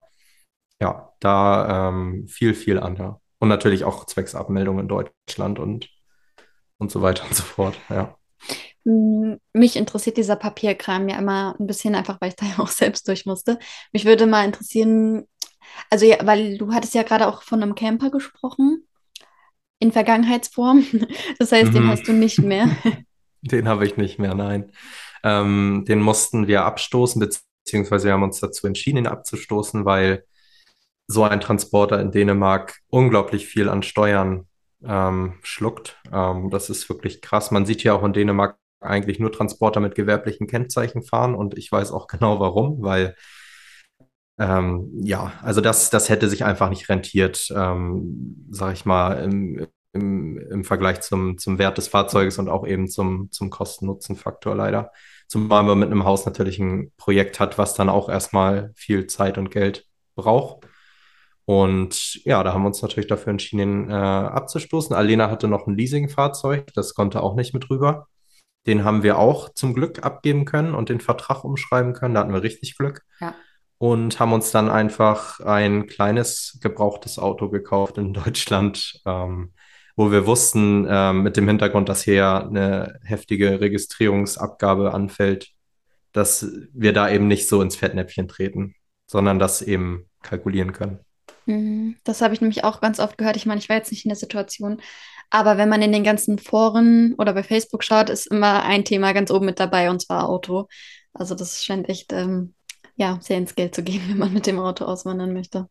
[0.82, 3.16] ja, da ähm, viel, viel an.
[3.40, 5.90] Und natürlich auch zwecks Abmeldung in Deutschland und
[6.82, 8.18] und so weiter und so fort, ja.
[8.84, 13.08] Mich interessiert dieser Papierkram ja immer ein bisschen einfach, weil ich da ja auch selbst
[13.08, 13.60] durch musste.
[13.94, 15.28] Mich würde mal interessieren,
[15.90, 18.88] also ja, weil du hattest ja gerade auch von einem Camper gesprochen,
[19.82, 20.86] in Vergangenheitsform.
[21.40, 21.74] Das heißt, mhm.
[21.74, 22.70] den hast du nicht mehr.
[23.44, 24.72] Den habe ich nicht mehr, nein.
[25.24, 30.26] Ähm, den mussten wir abstoßen, beziehungsweise wir haben uns dazu entschieden, ihn abzustoßen, weil
[31.08, 34.48] so ein Transporter in Dänemark unglaublich viel an Steuern
[34.86, 36.00] ähm, schluckt.
[36.14, 37.50] Ähm, das ist wirklich krass.
[37.50, 41.72] Man sieht ja auch in Dänemark eigentlich nur Transporter mit gewerblichen Kennzeichen fahren und ich
[41.72, 43.16] weiß auch genau warum, weil
[44.42, 49.68] ähm, ja, also das, das hätte sich einfach nicht rentiert, ähm, sag ich mal, im,
[49.94, 54.92] im, im Vergleich zum, zum Wert des Fahrzeuges und auch eben zum, zum Kosten-Nutzen-Faktor leider.
[55.28, 59.38] Zumal man mit einem Haus natürlich ein Projekt hat, was dann auch erstmal viel Zeit
[59.38, 60.68] und Geld braucht.
[61.46, 64.96] Und ja, da haben wir uns natürlich dafür entschieden, äh, abzustoßen.
[64.96, 68.08] Alena hatte noch ein Leasingfahrzeug, das konnte auch nicht mit rüber.
[68.66, 72.16] Den haben wir auch zum Glück abgeben können und den Vertrag umschreiben können.
[72.16, 73.04] Da hatten wir richtig Glück.
[73.20, 73.36] Ja.
[73.82, 79.54] Und haben uns dann einfach ein kleines gebrauchtes Auto gekauft in Deutschland, ähm,
[79.96, 85.50] wo wir wussten, ähm, mit dem Hintergrund, dass hier eine heftige Registrierungsabgabe anfällt,
[86.12, 88.76] dass wir da eben nicht so ins Fettnäpfchen treten,
[89.08, 91.00] sondern das eben kalkulieren können.
[91.48, 91.96] Mhm.
[92.04, 93.36] Das habe ich nämlich auch ganz oft gehört.
[93.36, 94.80] Ich meine, ich war jetzt nicht in der Situation,
[95.32, 99.14] aber wenn man in den ganzen Foren oder bei Facebook schaut, ist immer ein Thema
[99.14, 100.68] ganz oben mit dabei und zwar Auto.
[101.14, 102.54] Also das scheint echt ähm,
[103.02, 105.68] ja, sehr ins Geld zu gehen, wenn man mit dem Auto auswandern möchte.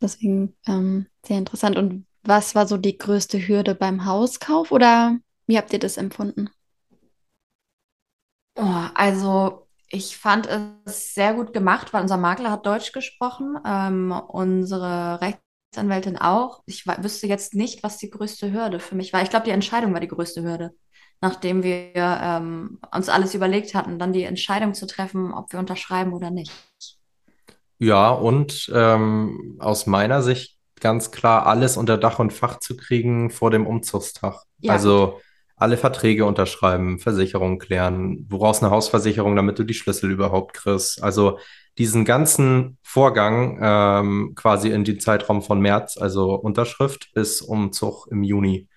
[0.00, 1.76] Deswegen ähm, sehr interessant.
[1.76, 6.50] Und was war so die größte Hürde beim Hauskauf oder wie habt ihr das empfunden?
[8.56, 8.62] Oh,
[8.94, 10.48] also ich fand
[10.84, 16.62] es sehr gut gemacht, weil unser Makler hat Deutsch gesprochen, ähm, unsere Rechtsanwältin auch.
[16.66, 19.22] Ich wüsste jetzt nicht, was die größte Hürde für mich war.
[19.22, 20.74] Ich glaube, die Entscheidung war die größte Hürde,
[21.20, 26.12] nachdem wir ähm, uns alles überlegt hatten, dann die Entscheidung zu treffen, ob wir unterschreiben
[26.12, 26.52] oder nicht.
[27.78, 33.30] Ja, und ähm, aus meiner Sicht ganz klar alles unter Dach und Fach zu kriegen
[33.30, 34.42] vor dem Umzugstag.
[34.58, 34.72] Ja.
[34.72, 35.20] Also
[35.56, 41.02] alle Verträge unterschreiben, Versicherungen klären, brauchst eine Hausversicherung, damit du die Schlüssel überhaupt kriegst.
[41.02, 41.38] Also
[41.78, 48.22] diesen ganzen Vorgang ähm, quasi in den Zeitraum von März, also Unterschrift bis Umzug im
[48.22, 48.68] Juni.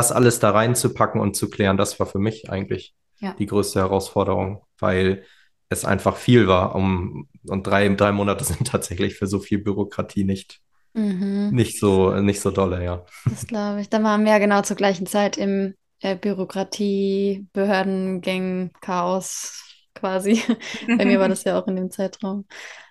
[0.00, 3.34] Das alles da reinzupacken und zu klären, das war für mich eigentlich Ja.
[3.38, 5.24] die größte Herausforderung, weil
[5.68, 6.74] es einfach viel war.
[6.74, 10.60] Um, und drei, drei Monate sind tatsächlich für so viel Bürokratie nicht,
[10.94, 11.50] Mhm.
[11.52, 13.04] nicht so, nicht so dolle, ja.
[13.24, 13.88] Das glaube ich.
[13.88, 19.62] Da waren wir ja genau zur gleichen Zeit im äh, Bürokratie, Behördengang, Chaos
[19.94, 20.42] quasi.
[20.98, 22.46] Bei mir war das ja auch in dem Zeitraum.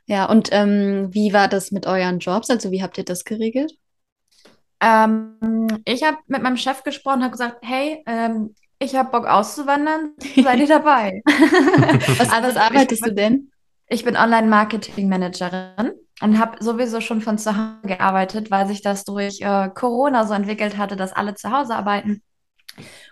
[0.06, 2.50] Ja, und ähm, wie war das mit euren Jobs?
[2.50, 3.74] Also wie habt ihr das geregelt?
[4.82, 10.14] Ähm, ich habe mit meinem Chef gesprochen, habe gesagt, hey, ähm, ich habe Bock auszuwandern,
[10.42, 11.22] seid ihr dabei?
[11.26, 13.52] Was, Also was arbeitest du denn?
[13.88, 19.42] Ich bin Online-Marketing-Managerin und habe sowieso schon von zu Hause gearbeitet, weil sich das durch
[19.42, 22.22] äh, Corona so entwickelt hatte, dass alle zu Hause arbeiten.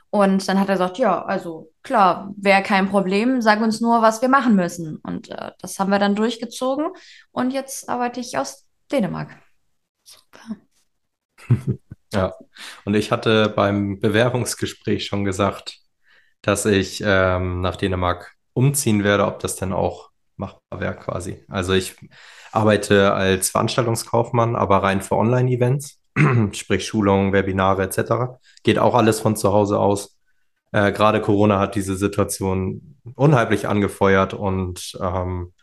[0.09, 4.21] Und dann hat er gesagt, ja, also klar, wäre kein Problem, sag uns nur, was
[4.21, 4.97] wir machen müssen.
[4.97, 6.87] Und äh, das haben wir dann durchgezogen
[7.31, 9.35] und jetzt arbeite ich aus Dänemark.
[12.13, 12.33] Ja,
[12.85, 15.79] und ich hatte beim Bewerbungsgespräch schon gesagt,
[16.41, 21.43] dass ich ähm, nach Dänemark umziehen werde, ob das denn auch machbar wäre quasi.
[21.49, 21.95] Also ich
[22.51, 26.01] arbeite als Veranstaltungskaufmann, aber rein für Online-Events,
[26.53, 28.39] sprich Schulungen, Webinare etc.
[28.63, 30.17] Geht auch alles von zu Hause aus.
[30.71, 35.53] Äh, gerade Corona hat diese Situation unheimlich angefeuert und ähm,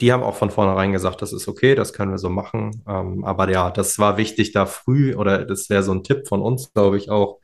[0.00, 2.82] die haben auch von vornherein gesagt, das ist okay, das können wir so machen.
[2.88, 6.40] Ähm, aber ja, das war wichtig, da früh, oder das wäre so ein Tipp von
[6.40, 7.40] uns, glaube ich, auch,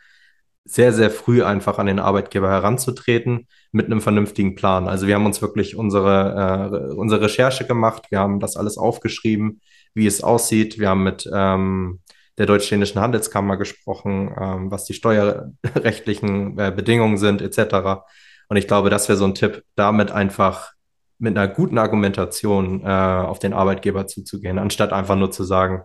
[0.65, 4.89] sehr, sehr früh einfach an den Arbeitgeber heranzutreten mit einem vernünftigen Plan.
[4.89, 9.61] Also wir haben uns wirklich unsere, äh, unsere Recherche gemacht, wir haben das alles aufgeschrieben,
[9.93, 10.79] wie es aussieht.
[10.79, 12.01] Wir haben mit ähm,
[12.39, 18.05] der Deutsch-Dänischen Handelskammer gesprochen, ähm, was die steuerrechtlichen äh, Bedingungen sind, etc.
[18.49, 20.73] Und ich glaube, das wäre so ein Tipp, damit einfach
[21.19, 25.83] mit einer guten Argumentation äh, auf den Arbeitgeber zuzugehen, anstatt einfach nur zu sagen,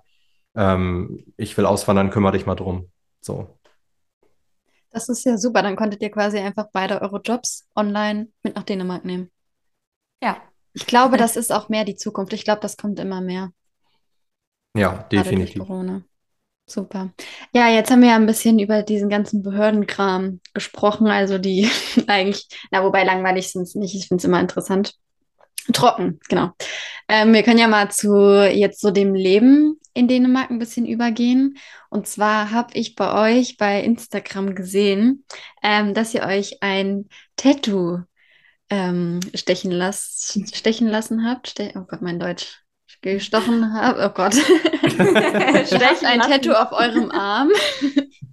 [0.55, 2.89] ähm, ich will auswandern, kümmere dich mal drum.
[3.21, 3.57] So.
[4.91, 5.61] Das ist ja super.
[5.61, 9.29] Dann konntet ihr quasi einfach beide eure Jobs online mit nach Dänemark nehmen.
[10.23, 10.37] Ja.
[10.73, 12.33] Ich glaube, das ist auch mehr die Zukunft.
[12.33, 13.51] Ich glaube, das kommt immer mehr.
[14.75, 15.59] Ja, definitiv.
[15.59, 16.03] Corona.
[16.67, 17.11] Super.
[17.53, 21.07] Ja, jetzt haben wir ja ein bisschen über diesen ganzen Behördenkram gesprochen.
[21.07, 21.69] Also die
[22.07, 23.95] eigentlich, na, wobei langweilig sind es nicht.
[23.95, 24.93] Ich finde es immer interessant.
[25.73, 26.51] Trocken, genau.
[27.07, 31.57] Ähm, wir können ja mal zu jetzt so dem Leben in Dänemark ein bisschen übergehen.
[31.89, 35.25] Und zwar habe ich bei euch bei Instagram gesehen,
[35.61, 37.99] ähm, dass ihr euch ein Tattoo
[38.69, 41.47] ähm, stechen, las stechen lassen habt.
[41.47, 42.63] Ste oh Gott, mein Deutsch.
[43.01, 43.99] Gestochen habt.
[43.99, 44.33] Oh Gott.
[44.83, 46.31] Stechen, ein lassen.
[46.31, 47.49] Tattoo auf eurem Arm.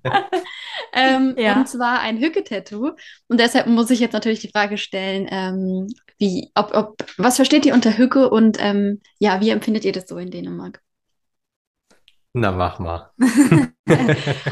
[0.92, 1.54] ähm, ja.
[1.54, 2.92] Und zwar ein Hücke-Tattoo.
[3.28, 5.86] Und deshalb muss ich jetzt natürlich die Frage stellen, ähm,
[6.18, 10.08] wie, ob, ob, was versteht ihr unter Hücke und ähm, ja, wie empfindet ihr das
[10.08, 10.80] so in Dänemark?
[12.38, 13.12] Na, mach mal.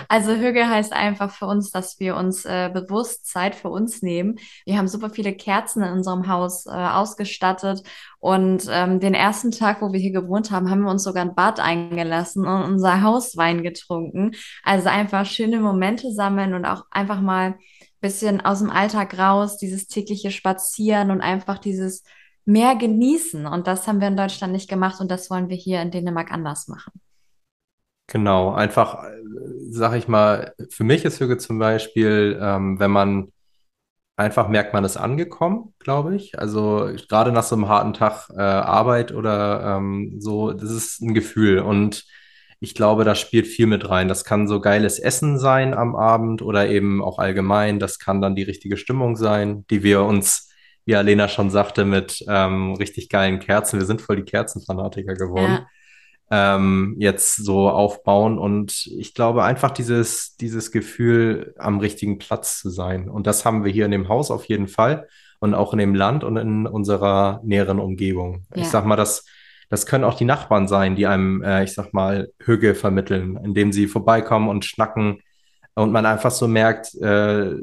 [0.09, 4.37] also Hügel heißt einfach für uns, dass wir uns äh, bewusst Zeit für uns nehmen.
[4.65, 7.83] Wir haben super viele Kerzen in unserem Haus äh, ausgestattet
[8.21, 11.35] und ähm, den ersten Tag, wo wir hier gewohnt haben, haben wir uns sogar ein
[11.35, 14.31] Bad eingelassen und unser Hauswein getrunken.
[14.63, 17.59] Also einfach schöne Momente sammeln und auch einfach mal
[18.05, 22.03] bisschen aus dem Alltag raus, dieses tägliche Spazieren und einfach dieses
[22.45, 23.47] mehr genießen.
[23.47, 26.31] Und das haben wir in Deutschland nicht gemacht und das wollen wir hier in Dänemark
[26.31, 26.93] anders machen.
[28.09, 29.23] Genau, einfach, äh,
[29.71, 33.33] sag ich mal, für mich ist Hüge zum Beispiel, ähm, wenn man
[34.17, 36.39] einfach merkt, man ist angekommen, glaube ich.
[36.39, 41.15] Also gerade nach so einem harten Tag äh, Arbeit oder ähm, so, das ist ein
[41.15, 41.61] Gefühl.
[41.61, 42.05] Und
[42.65, 44.09] ich glaube, da spielt viel mit rein.
[44.09, 47.79] Das kann so geiles Essen sein am Abend oder eben auch allgemein.
[47.79, 50.51] Das kann dann die richtige Stimmung sein, die wir uns,
[50.85, 53.79] wie Alena schon sagte, mit ähm, richtig geilen Kerzen.
[53.79, 55.53] Wir sind voll die Kerzenfanatiker geworden.
[55.53, 55.67] Ja
[56.31, 58.39] ähm, jetzt so aufbauen.
[58.39, 63.09] Und ich glaube einfach dieses, dieses Gefühl, am richtigen Platz zu sein.
[63.09, 65.09] Und das haben wir hier in dem Haus auf jeden Fall
[65.41, 68.47] und auch in dem Land und in unserer näheren Umgebung.
[68.55, 68.63] Ja.
[68.63, 69.25] Ich sag mal, das,
[69.75, 73.73] das können auch die Nachbarn sein, die einem, äh, ich sag mal, Hüge vermitteln, indem
[73.73, 75.21] sie vorbeikommen und schnacken
[75.75, 77.57] und man einfach so merkt, äh,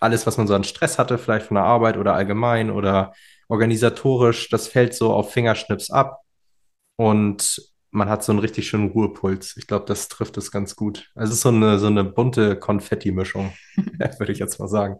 [0.00, 3.12] alles, was man so an Stress hatte, vielleicht von der Arbeit oder allgemein oder
[3.48, 6.22] organisatorisch, das fällt so auf Fingerschnips ab.
[6.96, 9.58] Und man hat so einen richtig schönen Ruhepuls.
[9.58, 11.10] Ich glaube, das trifft es ganz gut.
[11.14, 13.52] Also es ist so eine, so eine bunte Konfetti-Mischung,
[14.18, 14.96] würde ich jetzt mal sagen.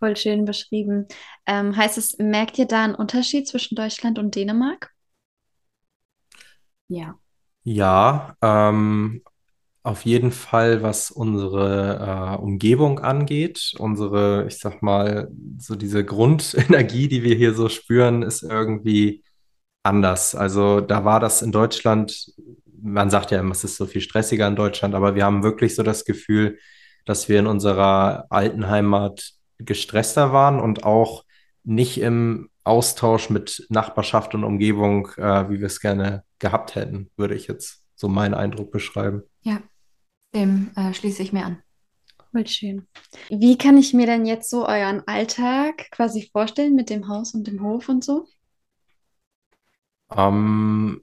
[0.00, 1.06] Voll schön beschrieben.
[1.46, 4.95] Ähm, heißt es, merkt ihr da einen Unterschied zwischen Deutschland und Dänemark?
[6.88, 7.18] Ja.
[7.64, 9.22] Ja, ähm,
[9.82, 13.74] auf jeden Fall, was unsere äh, Umgebung angeht.
[13.78, 19.22] Unsere, ich sag mal, so diese Grundenergie, die wir hier so spüren, ist irgendwie
[19.84, 20.34] anders.
[20.34, 22.32] Also da war das in Deutschland,
[22.82, 25.82] man sagt ja, es ist so viel stressiger in Deutschland, aber wir haben wirklich so
[25.82, 26.58] das Gefühl,
[27.04, 31.24] dass wir in unserer alten Heimat gestresster waren und auch
[31.64, 37.34] nicht im Austausch mit Nachbarschaft und Umgebung, äh, wie wir es gerne gehabt hätten, würde
[37.34, 39.22] ich jetzt so meinen Eindruck beschreiben.
[39.42, 39.60] Ja,
[40.34, 41.62] dem äh, schließe ich mir an.
[42.32, 42.86] Voll schön.
[43.30, 47.46] Wie kann ich mir denn jetzt so euren Alltag quasi vorstellen mit dem Haus und
[47.46, 48.26] dem Hof und so?
[50.14, 51.00] Ähm,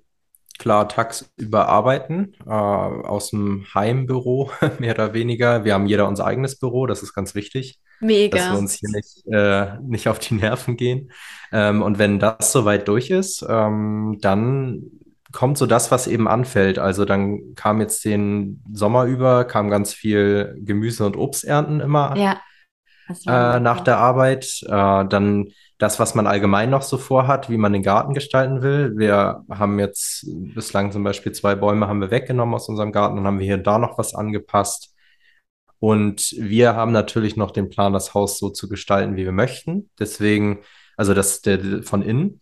[0.60, 5.66] klar, tagsüber arbeiten, äh, aus dem Heimbüro, mehr oder weniger.
[5.66, 7.80] Wir haben jeder unser eigenes Büro, das ist ganz wichtig.
[8.00, 8.38] Mega.
[8.38, 11.12] Dass wir uns hier nicht, äh, nicht auf die Nerven gehen.
[11.52, 14.84] Ähm, und wenn das soweit durch ist, ähm, dann
[15.34, 16.80] kommt so das, was eben anfällt.
[16.80, 22.40] Also dann kam jetzt den Sommer über, kam ganz viel Gemüse- und Obsternten immer ja,
[23.26, 24.62] äh, nach der Arbeit.
[24.66, 25.48] Äh, dann
[25.80, 28.94] das, was man allgemein noch so vorhat, wie man den Garten gestalten will.
[28.96, 33.26] Wir haben jetzt bislang zum Beispiel zwei Bäume haben wir weggenommen aus unserem Garten und
[33.26, 34.96] haben wir hier und da noch was angepasst.
[35.80, 39.90] Und wir haben natürlich noch den Plan, das Haus so zu gestalten, wie wir möchten.
[40.00, 40.60] Deswegen,
[40.96, 42.40] also das der, von innen.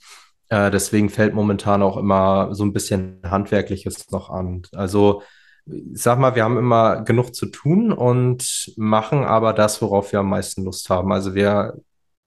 [0.51, 4.61] Äh, deswegen fällt momentan auch immer so ein bisschen Handwerkliches noch an.
[4.73, 5.23] Also
[5.65, 10.19] ich sag mal, wir haben immer genug zu tun und machen aber das, worauf wir
[10.19, 11.11] am meisten Lust haben.
[11.11, 11.73] Also wir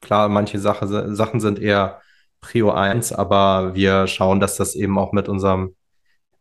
[0.05, 2.03] Klar, manche Sache, Sachen sind eher
[2.43, 5.75] Prio 1, aber wir schauen, dass das eben auch mit unserem,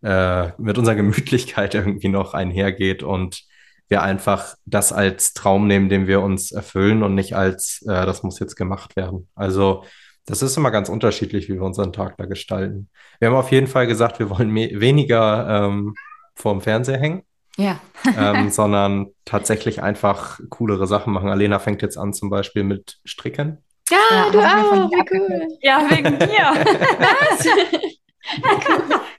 [0.04, 3.44] äh, mit unserer Gemütlichkeit irgendwie noch einhergeht und
[3.88, 8.22] wir einfach das als Traum nehmen, den wir uns erfüllen und nicht als, äh, das
[8.22, 9.30] muss jetzt gemacht werden.
[9.34, 9.86] Also
[10.26, 12.90] das ist immer ganz unterschiedlich, wie wir unseren Tag da gestalten.
[13.20, 15.96] Wir haben auf jeden Fall gesagt, wir wollen weniger ähm,
[16.36, 17.24] vorm Fernseher hängen.
[17.58, 17.80] Ja.
[18.18, 21.30] ähm, sondern tatsächlich einfach coolere Sachen machen.
[21.30, 23.64] Alena fängt jetzt an zum Beispiel mit Stricken.
[23.90, 25.48] Ja, ja du auch, wie cool.
[25.62, 26.54] Ja, wegen dir.
[27.00, 27.48] Was?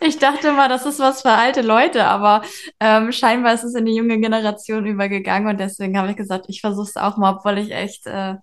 [0.00, 2.42] Ich dachte mal, das ist was für alte Leute, aber
[2.78, 6.60] ähm, scheinbar ist es in die junge Generation übergegangen und deswegen habe ich gesagt, ich
[6.60, 8.34] versuche es auch mal, obwohl ich echt, äh,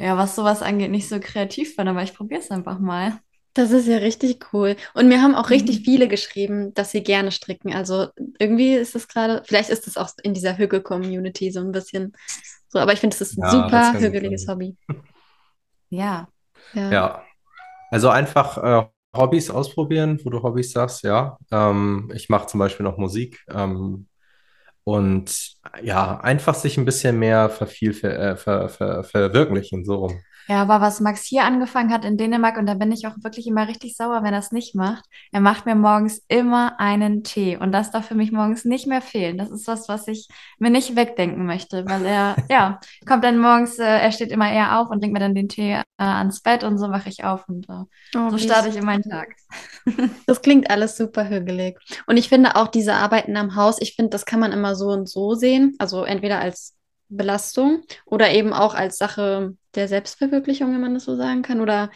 [0.00, 3.18] ja, was sowas angeht, nicht so kreativ bin, aber ich probiere es einfach mal.
[3.52, 4.76] Das ist ja richtig cool.
[4.94, 5.84] Und mir haben auch richtig mhm.
[5.84, 7.74] viele geschrieben, dass sie gerne stricken.
[7.74, 8.06] Also
[8.38, 12.14] irgendwie ist das gerade, vielleicht ist das auch in dieser Hügel-Community so ein bisschen
[12.68, 14.76] so, aber ich finde, es ist ein ja, super hügeliges Hobby.
[15.90, 16.28] Ja.
[16.72, 16.90] ja.
[16.92, 17.22] Ja.
[17.90, 21.36] Also einfach äh, Hobbys ausprobieren, wo du Hobbys sagst, ja.
[21.50, 23.44] Ähm, ich mache zum Beispiel noch Musik.
[23.50, 24.06] Ähm,
[24.90, 30.20] und ja, einfach sich ein bisschen mehr verviel, ver, äh, ver, ver, verwirklichen, so rum.
[30.50, 33.46] Ja, aber was Max hier angefangen hat in Dänemark, und da bin ich auch wirklich
[33.46, 37.56] immer richtig sauer, wenn er es nicht macht, er macht mir morgens immer einen Tee.
[37.56, 39.38] Und das darf für mich morgens nicht mehr fehlen.
[39.38, 40.26] Das ist was, was ich
[40.58, 44.80] mir nicht wegdenken möchte, weil er, ja, kommt dann morgens, äh, er steht immer eher
[44.80, 47.48] auf und bringt mir dann den Tee äh, ans Bett und so wache ich auf
[47.48, 47.84] und äh,
[48.18, 49.28] oh, so starte ich in meinen Tag.
[50.26, 51.78] Das klingt alles super hügelig.
[52.06, 54.88] Und ich finde auch diese Arbeiten am Haus, ich finde, das kann man immer so
[54.88, 55.76] und so sehen.
[55.78, 56.76] Also entweder als
[57.10, 61.90] Belastung oder eben auch als Sache der Selbstverwirklichung, wenn man das so sagen kann, oder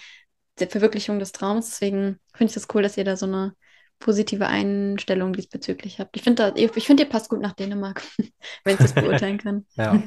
[0.58, 1.70] der Verwirklichung des Traums.
[1.70, 3.54] Deswegen finde ich das cool, dass ihr da so eine
[4.00, 6.16] positive Einstellung diesbezüglich habt.
[6.16, 8.02] Ich finde, ich find, ihr passt gut nach Dänemark,
[8.64, 9.66] wenn ich das beurteilen kann.
[9.76, 10.02] ja.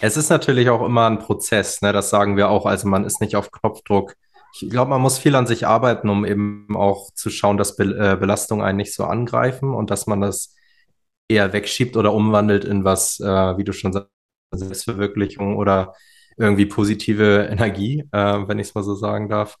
[0.00, 1.92] Es ist natürlich auch immer ein Prozess, ne?
[1.92, 2.66] das sagen wir auch.
[2.66, 4.14] Also man ist nicht auf Knopfdruck.
[4.60, 7.84] Ich glaube, man muss viel an sich arbeiten, um eben auch zu schauen, dass Be
[7.84, 10.54] äh, Belastungen einen nicht so angreifen und dass man das
[11.28, 14.10] eher wegschiebt oder umwandelt in was, äh, wie du schon sagst,
[14.50, 15.94] Selbstverwirklichung oder
[16.36, 19.56] irgendwie positive Energie, äh, wenn ich es mal so sagen darf.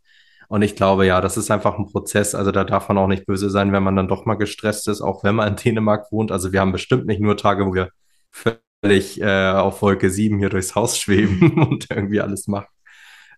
[0.48, 2.34] Und ich glaube, ja, das ist einfach ein Prozess.
[2.34, 5.00] Also da darf man auch nicht böse sein, wenn man dann doch mal gestresst ist,
[5.00, 6.30] auch wenn man in Dänemark wohnt.
[6.30, 7.90] Also wir haben bestimmt nicht nur Tage, wo wir
[8.30, 12.68] völlig äh, auf Wolke 7 hier durchs Haus schweben und irgendwie alles machen.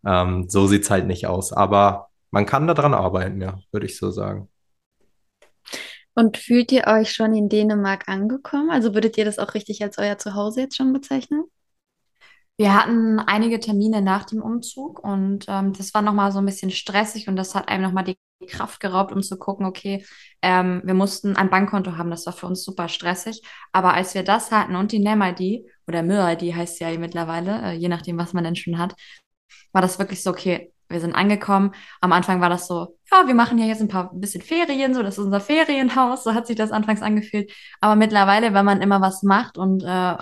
[0.06, 1.52] Ähm, so sieht es halt nicht aus.
[1.52, 4.48] Aber man kann daran arbeiten, ja, würde ich so sagen.
[6.18, 8.70] Und fühlt ihr euch schon in Dänemark angekommen?
[8.70, 11.44] Also würdet ihr das auch richtig als euer Zuhause jetzt schon bezeichnen?
[12.56, 16.72] Wir hatten einige Termine nach dem Umzug und ähm, das war nochmal so ein bisschen
[16.72, 20.04] stressig und das hat einem nochmal die Kraft geraubt, um zu gucken, okay,
[20.42, 23.40] ähm, wir mussten ein Bankkonto haben, das war für uns super stressig.
[23.70, 27.86] Aber als wir das hatten und die NEM-ID oder MIR-ID heißt ja mittlerweile, äh, je
[27.88, 28.96] nachdem, was man denn schon hat,
[29.70, 31.74] war das wirklich so, okay, wir sind angekommen.
[32.00, 34.94] Am Anfang war das so, ja, wir machen ja jetzt ein paar ein bisschen Ferien,
[34.94, 37.52] so, das ist unser Ferienhaus, so hat sich das anfangs angefühlt.
[37.80, 40.14] Aber mittlerweile, wenn man immer was macht und äh,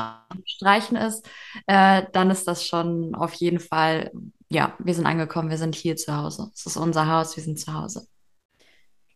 [0.45, 1.29] streichen ist,
[1.67, 4.11] äh, dann ist das schon auf jeden Fall,
[4.49, 6.51] ja, wir sind angekommen, wir sind hier zu Hause.
[6.55, 8.07] Es ist unser Haus, wir sind zu Hause.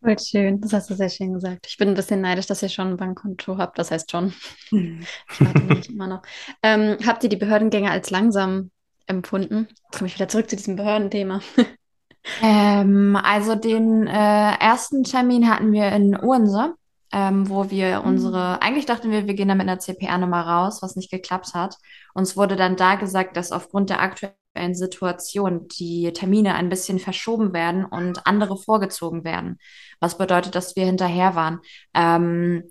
[0.02, 1.66] Voll schön, das hast du sehr schön gesagt.
[1.68, 4.32] Ich bin ein bisschen neidisch, dass ihr schon ein Bankkonto habt, das heißt schon.
[4.72, 6.22] Ich warte nicht immer noch.
[6.62, 8.70] Ähm, habt ihr die Behördengänge als langsam
[9.10, 9.68] empfunden?
[9.68, 11.40] Jetzt komme ich wieder zurück zu diesem Behördenthema.
[12.42, 16.74] ähm, also den äh, ersten Termin hatten wir in Urense,
[17.12, 18.06] ähm, wo wir mhm.
[18.06, 21.76] unsere, eigentlich dachten wir, wir gehen da mit einer CPR-Nummer raus, was nicht geklappt hat.
[22.14, 27.52] Uns wurde dann da gesagt, dass aufgrund der aktuellen Situation die Termine ein bisschen verschoben
[27.52, 29.58] werden und andere vorgezogen werden.
[29.98, 31.60] Was bedeutet, dass wir hinterher waren.
[31.94, 32.64] Ähm,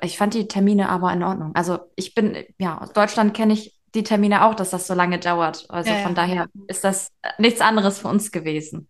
[0.00, 1.54] ich fand die Termine aber in Ordnung.
[1.54, 5.18] Also ich bin, ja, aus Deutschland kenne ich die Termine auch, dass das so lange
[5.18, 5.66] dauert.
[5.68, 6.14] Also ja, von ja.
[6.14, 8.88] daher ist das nichts anderes für uns gewesen.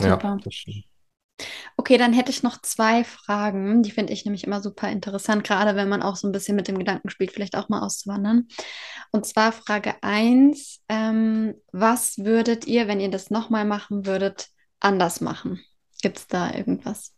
[0.00, 0.28] Super.
[0.28, 0.84] Ja, das stimmt.
[1.76, 3.82] Okay, dann hätte ich noch zwei Fragen.
[3.82, 6.66] Die finde ich nämlich immer super interessant, gerade wenn man auch so ein bisschen mit
[6.66, 8.48] dem Gedanken spielt, vielleicht auch mal auszuwandern.
[9.12, 10.80] Und zwar Frage 1.
[10.88, 14.48] Ähm, was würdet ihr, wenn ihr das nochmal machen würdet,
[14.80, 15.60] anders machen?
[16.02, 17.14] Gibt es da irgendwas?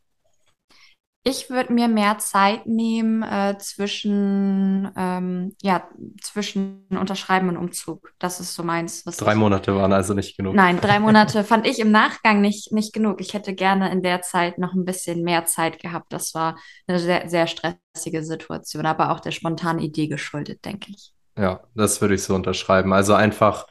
[1.23, 5.87] Ich würde mir mehr Zeit nehmen äh, zwischen, ähm, ja,
[6.23, 8.15] zwischen Unterschreiben und Umzug.
[8.19, 9.05] Das ist so meins.
[9.05, 9.35] drei.
[9.35, 10.55] Monate waren also nicht genug.
[10.55, 13.21] Nein, drei Monate fand ich im Nachgang nicht, nicht genug.
[13.21, 16.11] Ich hätte gerne in der Zeit noch ein bisschen mehr Zeit gehabt.
[16.11, 21.13] Das war eine sehr, sehr stressige Situation, aber auch der spontanen Idee geschuldet, denke ich.
[21.37, 22.95] Ja, das würde ich so unterschreiben.
[22.95, 23.67] Also einfach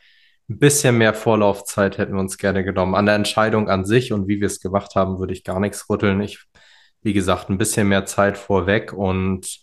[0.49, 2.93] ein bisschen mehr Vorlaufzeit hätten wir uns gerne genommen.
[2.93, 5.89] An der Entscheidung an sich und wie wir es gemacht haben, würde ich gar nichts
[5.89, 6.21] rütteln.
[6.21, 6.45] Ich
[7.01, 9.59] wie gesagt, ein bisschen mehr Zeit vorweg und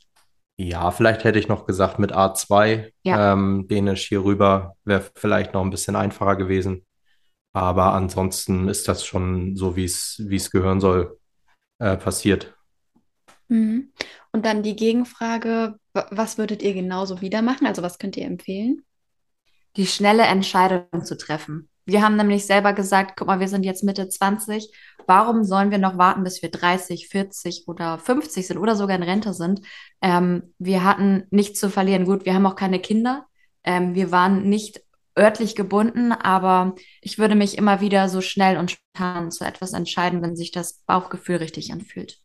[0.58, 3.32] ja, vielleicht hätte ich noch gesagt, mit A2 ja.
[3.32, 6.86] ähm, Dänisch hier rüber wäre vielleicht noch ein bisschen einfacher gewesen.
[7.52, 11.18] Aber ansonsten ist das schon so, wie es wie es gehören soll,
[11.78, 12.54] äh, passiert.
[13.48, 13.92] Mhm.
[14.32, 17.66] Und dann die Gegenfrage, was würdet ihr genauso wieder machen?
[17.66, 18.84] Also was könnt ihr empfehlen?
[19.76, 21.68] Die schnelle Entscheidung zu treffen.
[21.86, 24.70] Wir haben nämlich selber gesagt, guck mal, wir sind jetzt Mitte 20.
[25.06, 29.04] Warum sollen wir noch warten, bis wir 30, 40 oder 50 sind oder sogar in
[29.04, 29.60] Rente sind?
[30.02, 32.04] Ähm, wir hatten nichts zu verlieren.
[32.04, 33.26] Gut, wir haben auch keine Kinder.
[33.62, 34.82] Ähm, wir waren nicht
[35.16, 40.22] örtlich gebunden, aber ich würde mich immer wieder so schnell und spontan zu etwas entscheiden,
[40.22, 42.18] wenn sich das Bauchgefühl richtig anfühlt.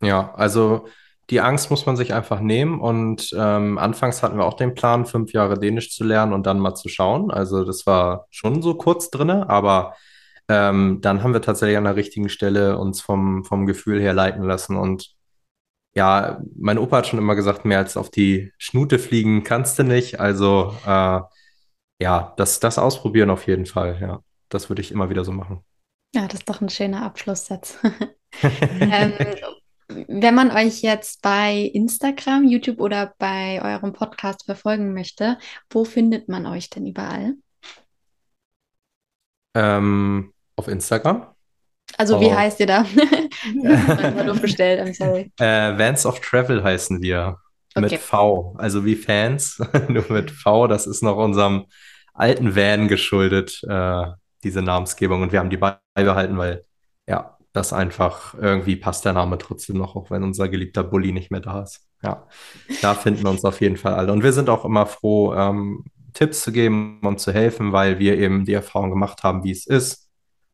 [0.00, 0.86] Ja, also
[1.30, 2.80] die Angst muss man sich einfach nehmen.
[2.80, 6.58] Und ähm, anfangs hatten wir auch den Plan, fünf Jahre Dänisch zu lernen und dann
[6.58, 7.30] mal zu schauen.
[7.30, 9.94] Also das war schon so kurz drinne, aber
[10.48, 14.42] ähm, dann haben wir tatsächlich an der richtigen Stelle uns vom, vom Gefühl her leiten
[14.44, 14.76] lassen.
[14.76, 15.14] Und
[15.94, 19.82] ja, mein Opa hat schon immer gesagt, mehr als auf die Schnute fliegen kannst du
[19.82, 20.20] nicht.
[20.20, 21.20] Also äh,
[22.00, 23.98] ja, das, das ausprobieren auf jeden Fall.
[24.00, 25.62] Ja, das würde ich immer wieder so machen.
[26.14, 27.78] Ja, das ist doch ein schöner Abschlusssatz.
[28.42, 29.12] ähm,
[30.06, 35.38] wenn man euch jetzt bei Instagram, YouTube oder bei eurem Podcast verfolgen möchte,
[35.70, 37.34] wo findet man euch denn überall?
[39.54, 41.26] Ähm, auf Instagram.
[41.96, 42.20] Also oh.
[42.20, 42.84] wie heißt ihr da?
[44.26, 45.32] doof gestellt, I'm sorry.
[45.40, 47.38] Äh, Vans of Travel heißen wir.
[47.74, 47.80] Okay.
[47.92, 48.54] Mit V.
[48.58, 50.66] Also wie Fans, nur mit V.
[50.66, 51.66] Das ist noch unserem
[52.14, 54.06] alten Van geschuldet, äh,
[54.42, 55.22] diese Namensgebung.
[55.22, 56.64] Und wir haben die beibehalten, weil
[57.52, 61.40] das einfach irgendwie passt der Name trotzdem noch, auch wenn unser geliebter Bully nicht mehr
[61.40, 61.86] da ist.
[62.02, 62.26] Ja,
[62.82, 64.12] da finden wir uns auf jeden Fall alle.
[64.12, 68.18] Und wir sind auch immer froh, ähm, Tipps zu geben und zu helfen, weil wir
[68.18, 70.08] eben die Erfahrung gemacht haben, wie es ist.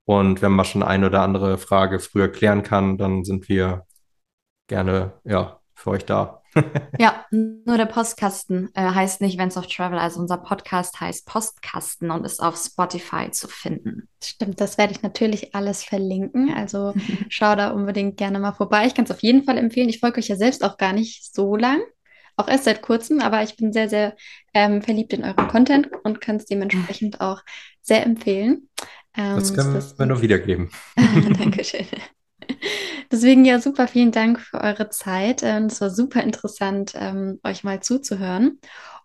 [0.04, 3.86] Und wenn man schon eine oder andere Frage früher klären kann, dann sind wir
[4.68, 6.42] gerne ja, für euch da.
[6.98, 9.98] ja, nur der Postkasten äh, heißt nicht Vents of Travel.
[9.98, 14.08] Also unser Podcast heißt Postkasten und ist auf Spotify zu finden.
[14.22, 16.54] Stimmt, das werde ich natürlich alles verlinken.
[16.54, 16.94] Also
[17.28, 18.86] schau da unbedingt gerne mal vorbei.
[18.86, 19.88] Ich kann es auf jeden Fall empfehlen.
[19.88, 21.80] Ich folge euch ja selbst auch gar nicht so lang.
[22.36, 24.16] Auch erst seit kurzem, aber ich bin sehr, sehr
[24.54, 27.42] ähm, verliebt in euren Content und kann es dementsprechend auch
[27.80, 28.68] sehr empfehlen.
[29.16, 30.70] Ähm, das können wir nur wiedergeben.
[30.96, 31.86] Dankeschön.
[33.12, 35.42] Deswegen ja super vielen Dank für eure Zeit.
[35.42, 38.58] Ähm, es war super interessant, ähm, euch mal zuzuhören.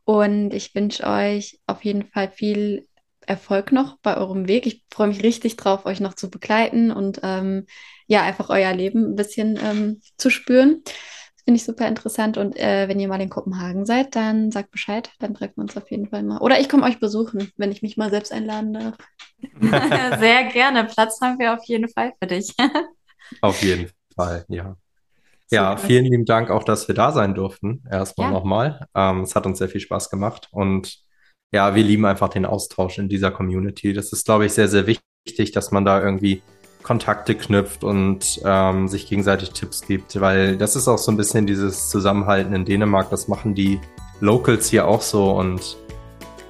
[0.03, 2.87] Und ich wünsche euch auf jeden Fall viel
[3.29, 4.65] Erfolg noch bei eurem Weg.
[4.65, 7.67] Ich freue mich richtig drauf, euch noch zu begleiten und ähm,
[8.07, 10.81] ja, einfach euer Leben ein bisschen ähm, zu spüren.
[10.83, 12.37] Das finde ich super interessant.
[12.37, 15.11] Und äh, wenn ihr mal in Kopenhagen seid, dann sagt Bescheid.
[15.19, 16.39] Dann treffen wir uns auf jeden Fall mal.
[16.39, 18.95] Oder ich komme euch besuchen, wenn ich mich mal selbst einladen darf.
[20.19, 20.85] Sehr gerne.
[20.85, 22.55] Platz haben wir auf jeden Fall für dich.
[23.41, 24.75] Auf jeden Fall, ja.
[25.51, 27.83] Ja, vielen lieben Dank auch, dass wir da sein durften.
[27.89, 28.33] Erstmal ja.
[28.33, 28.87] nochmal.
[28.93, 30.99] Ähm, es hat uns sehr viel Spaß gemacht und
[31.51, 33.93] ja, wir lieben einfach den Austausch in dieser Community.
[33.93, 36.43] Das ist, glaube ich, sehr, sehr wichtig, dass man da irgendwie
[36.83, 41.47] Kontakte knüpft und ähm, sich gegenseitig Tipps gibt, weil das ist auch so ein bisschen
[41.47, 43.09] dieses Zusammenhalten in Dänemark.
[43.09, 43.79] Das machen die
[44.21, 45.77] Locals hier auch so und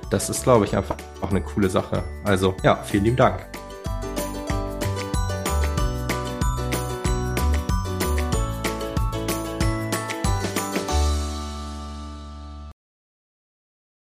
[0.10, 2.04] das ist, glaube ich, einfach auch eine coole Sache.
[2.24, 3.48] Also ja, vielen lieben Dank.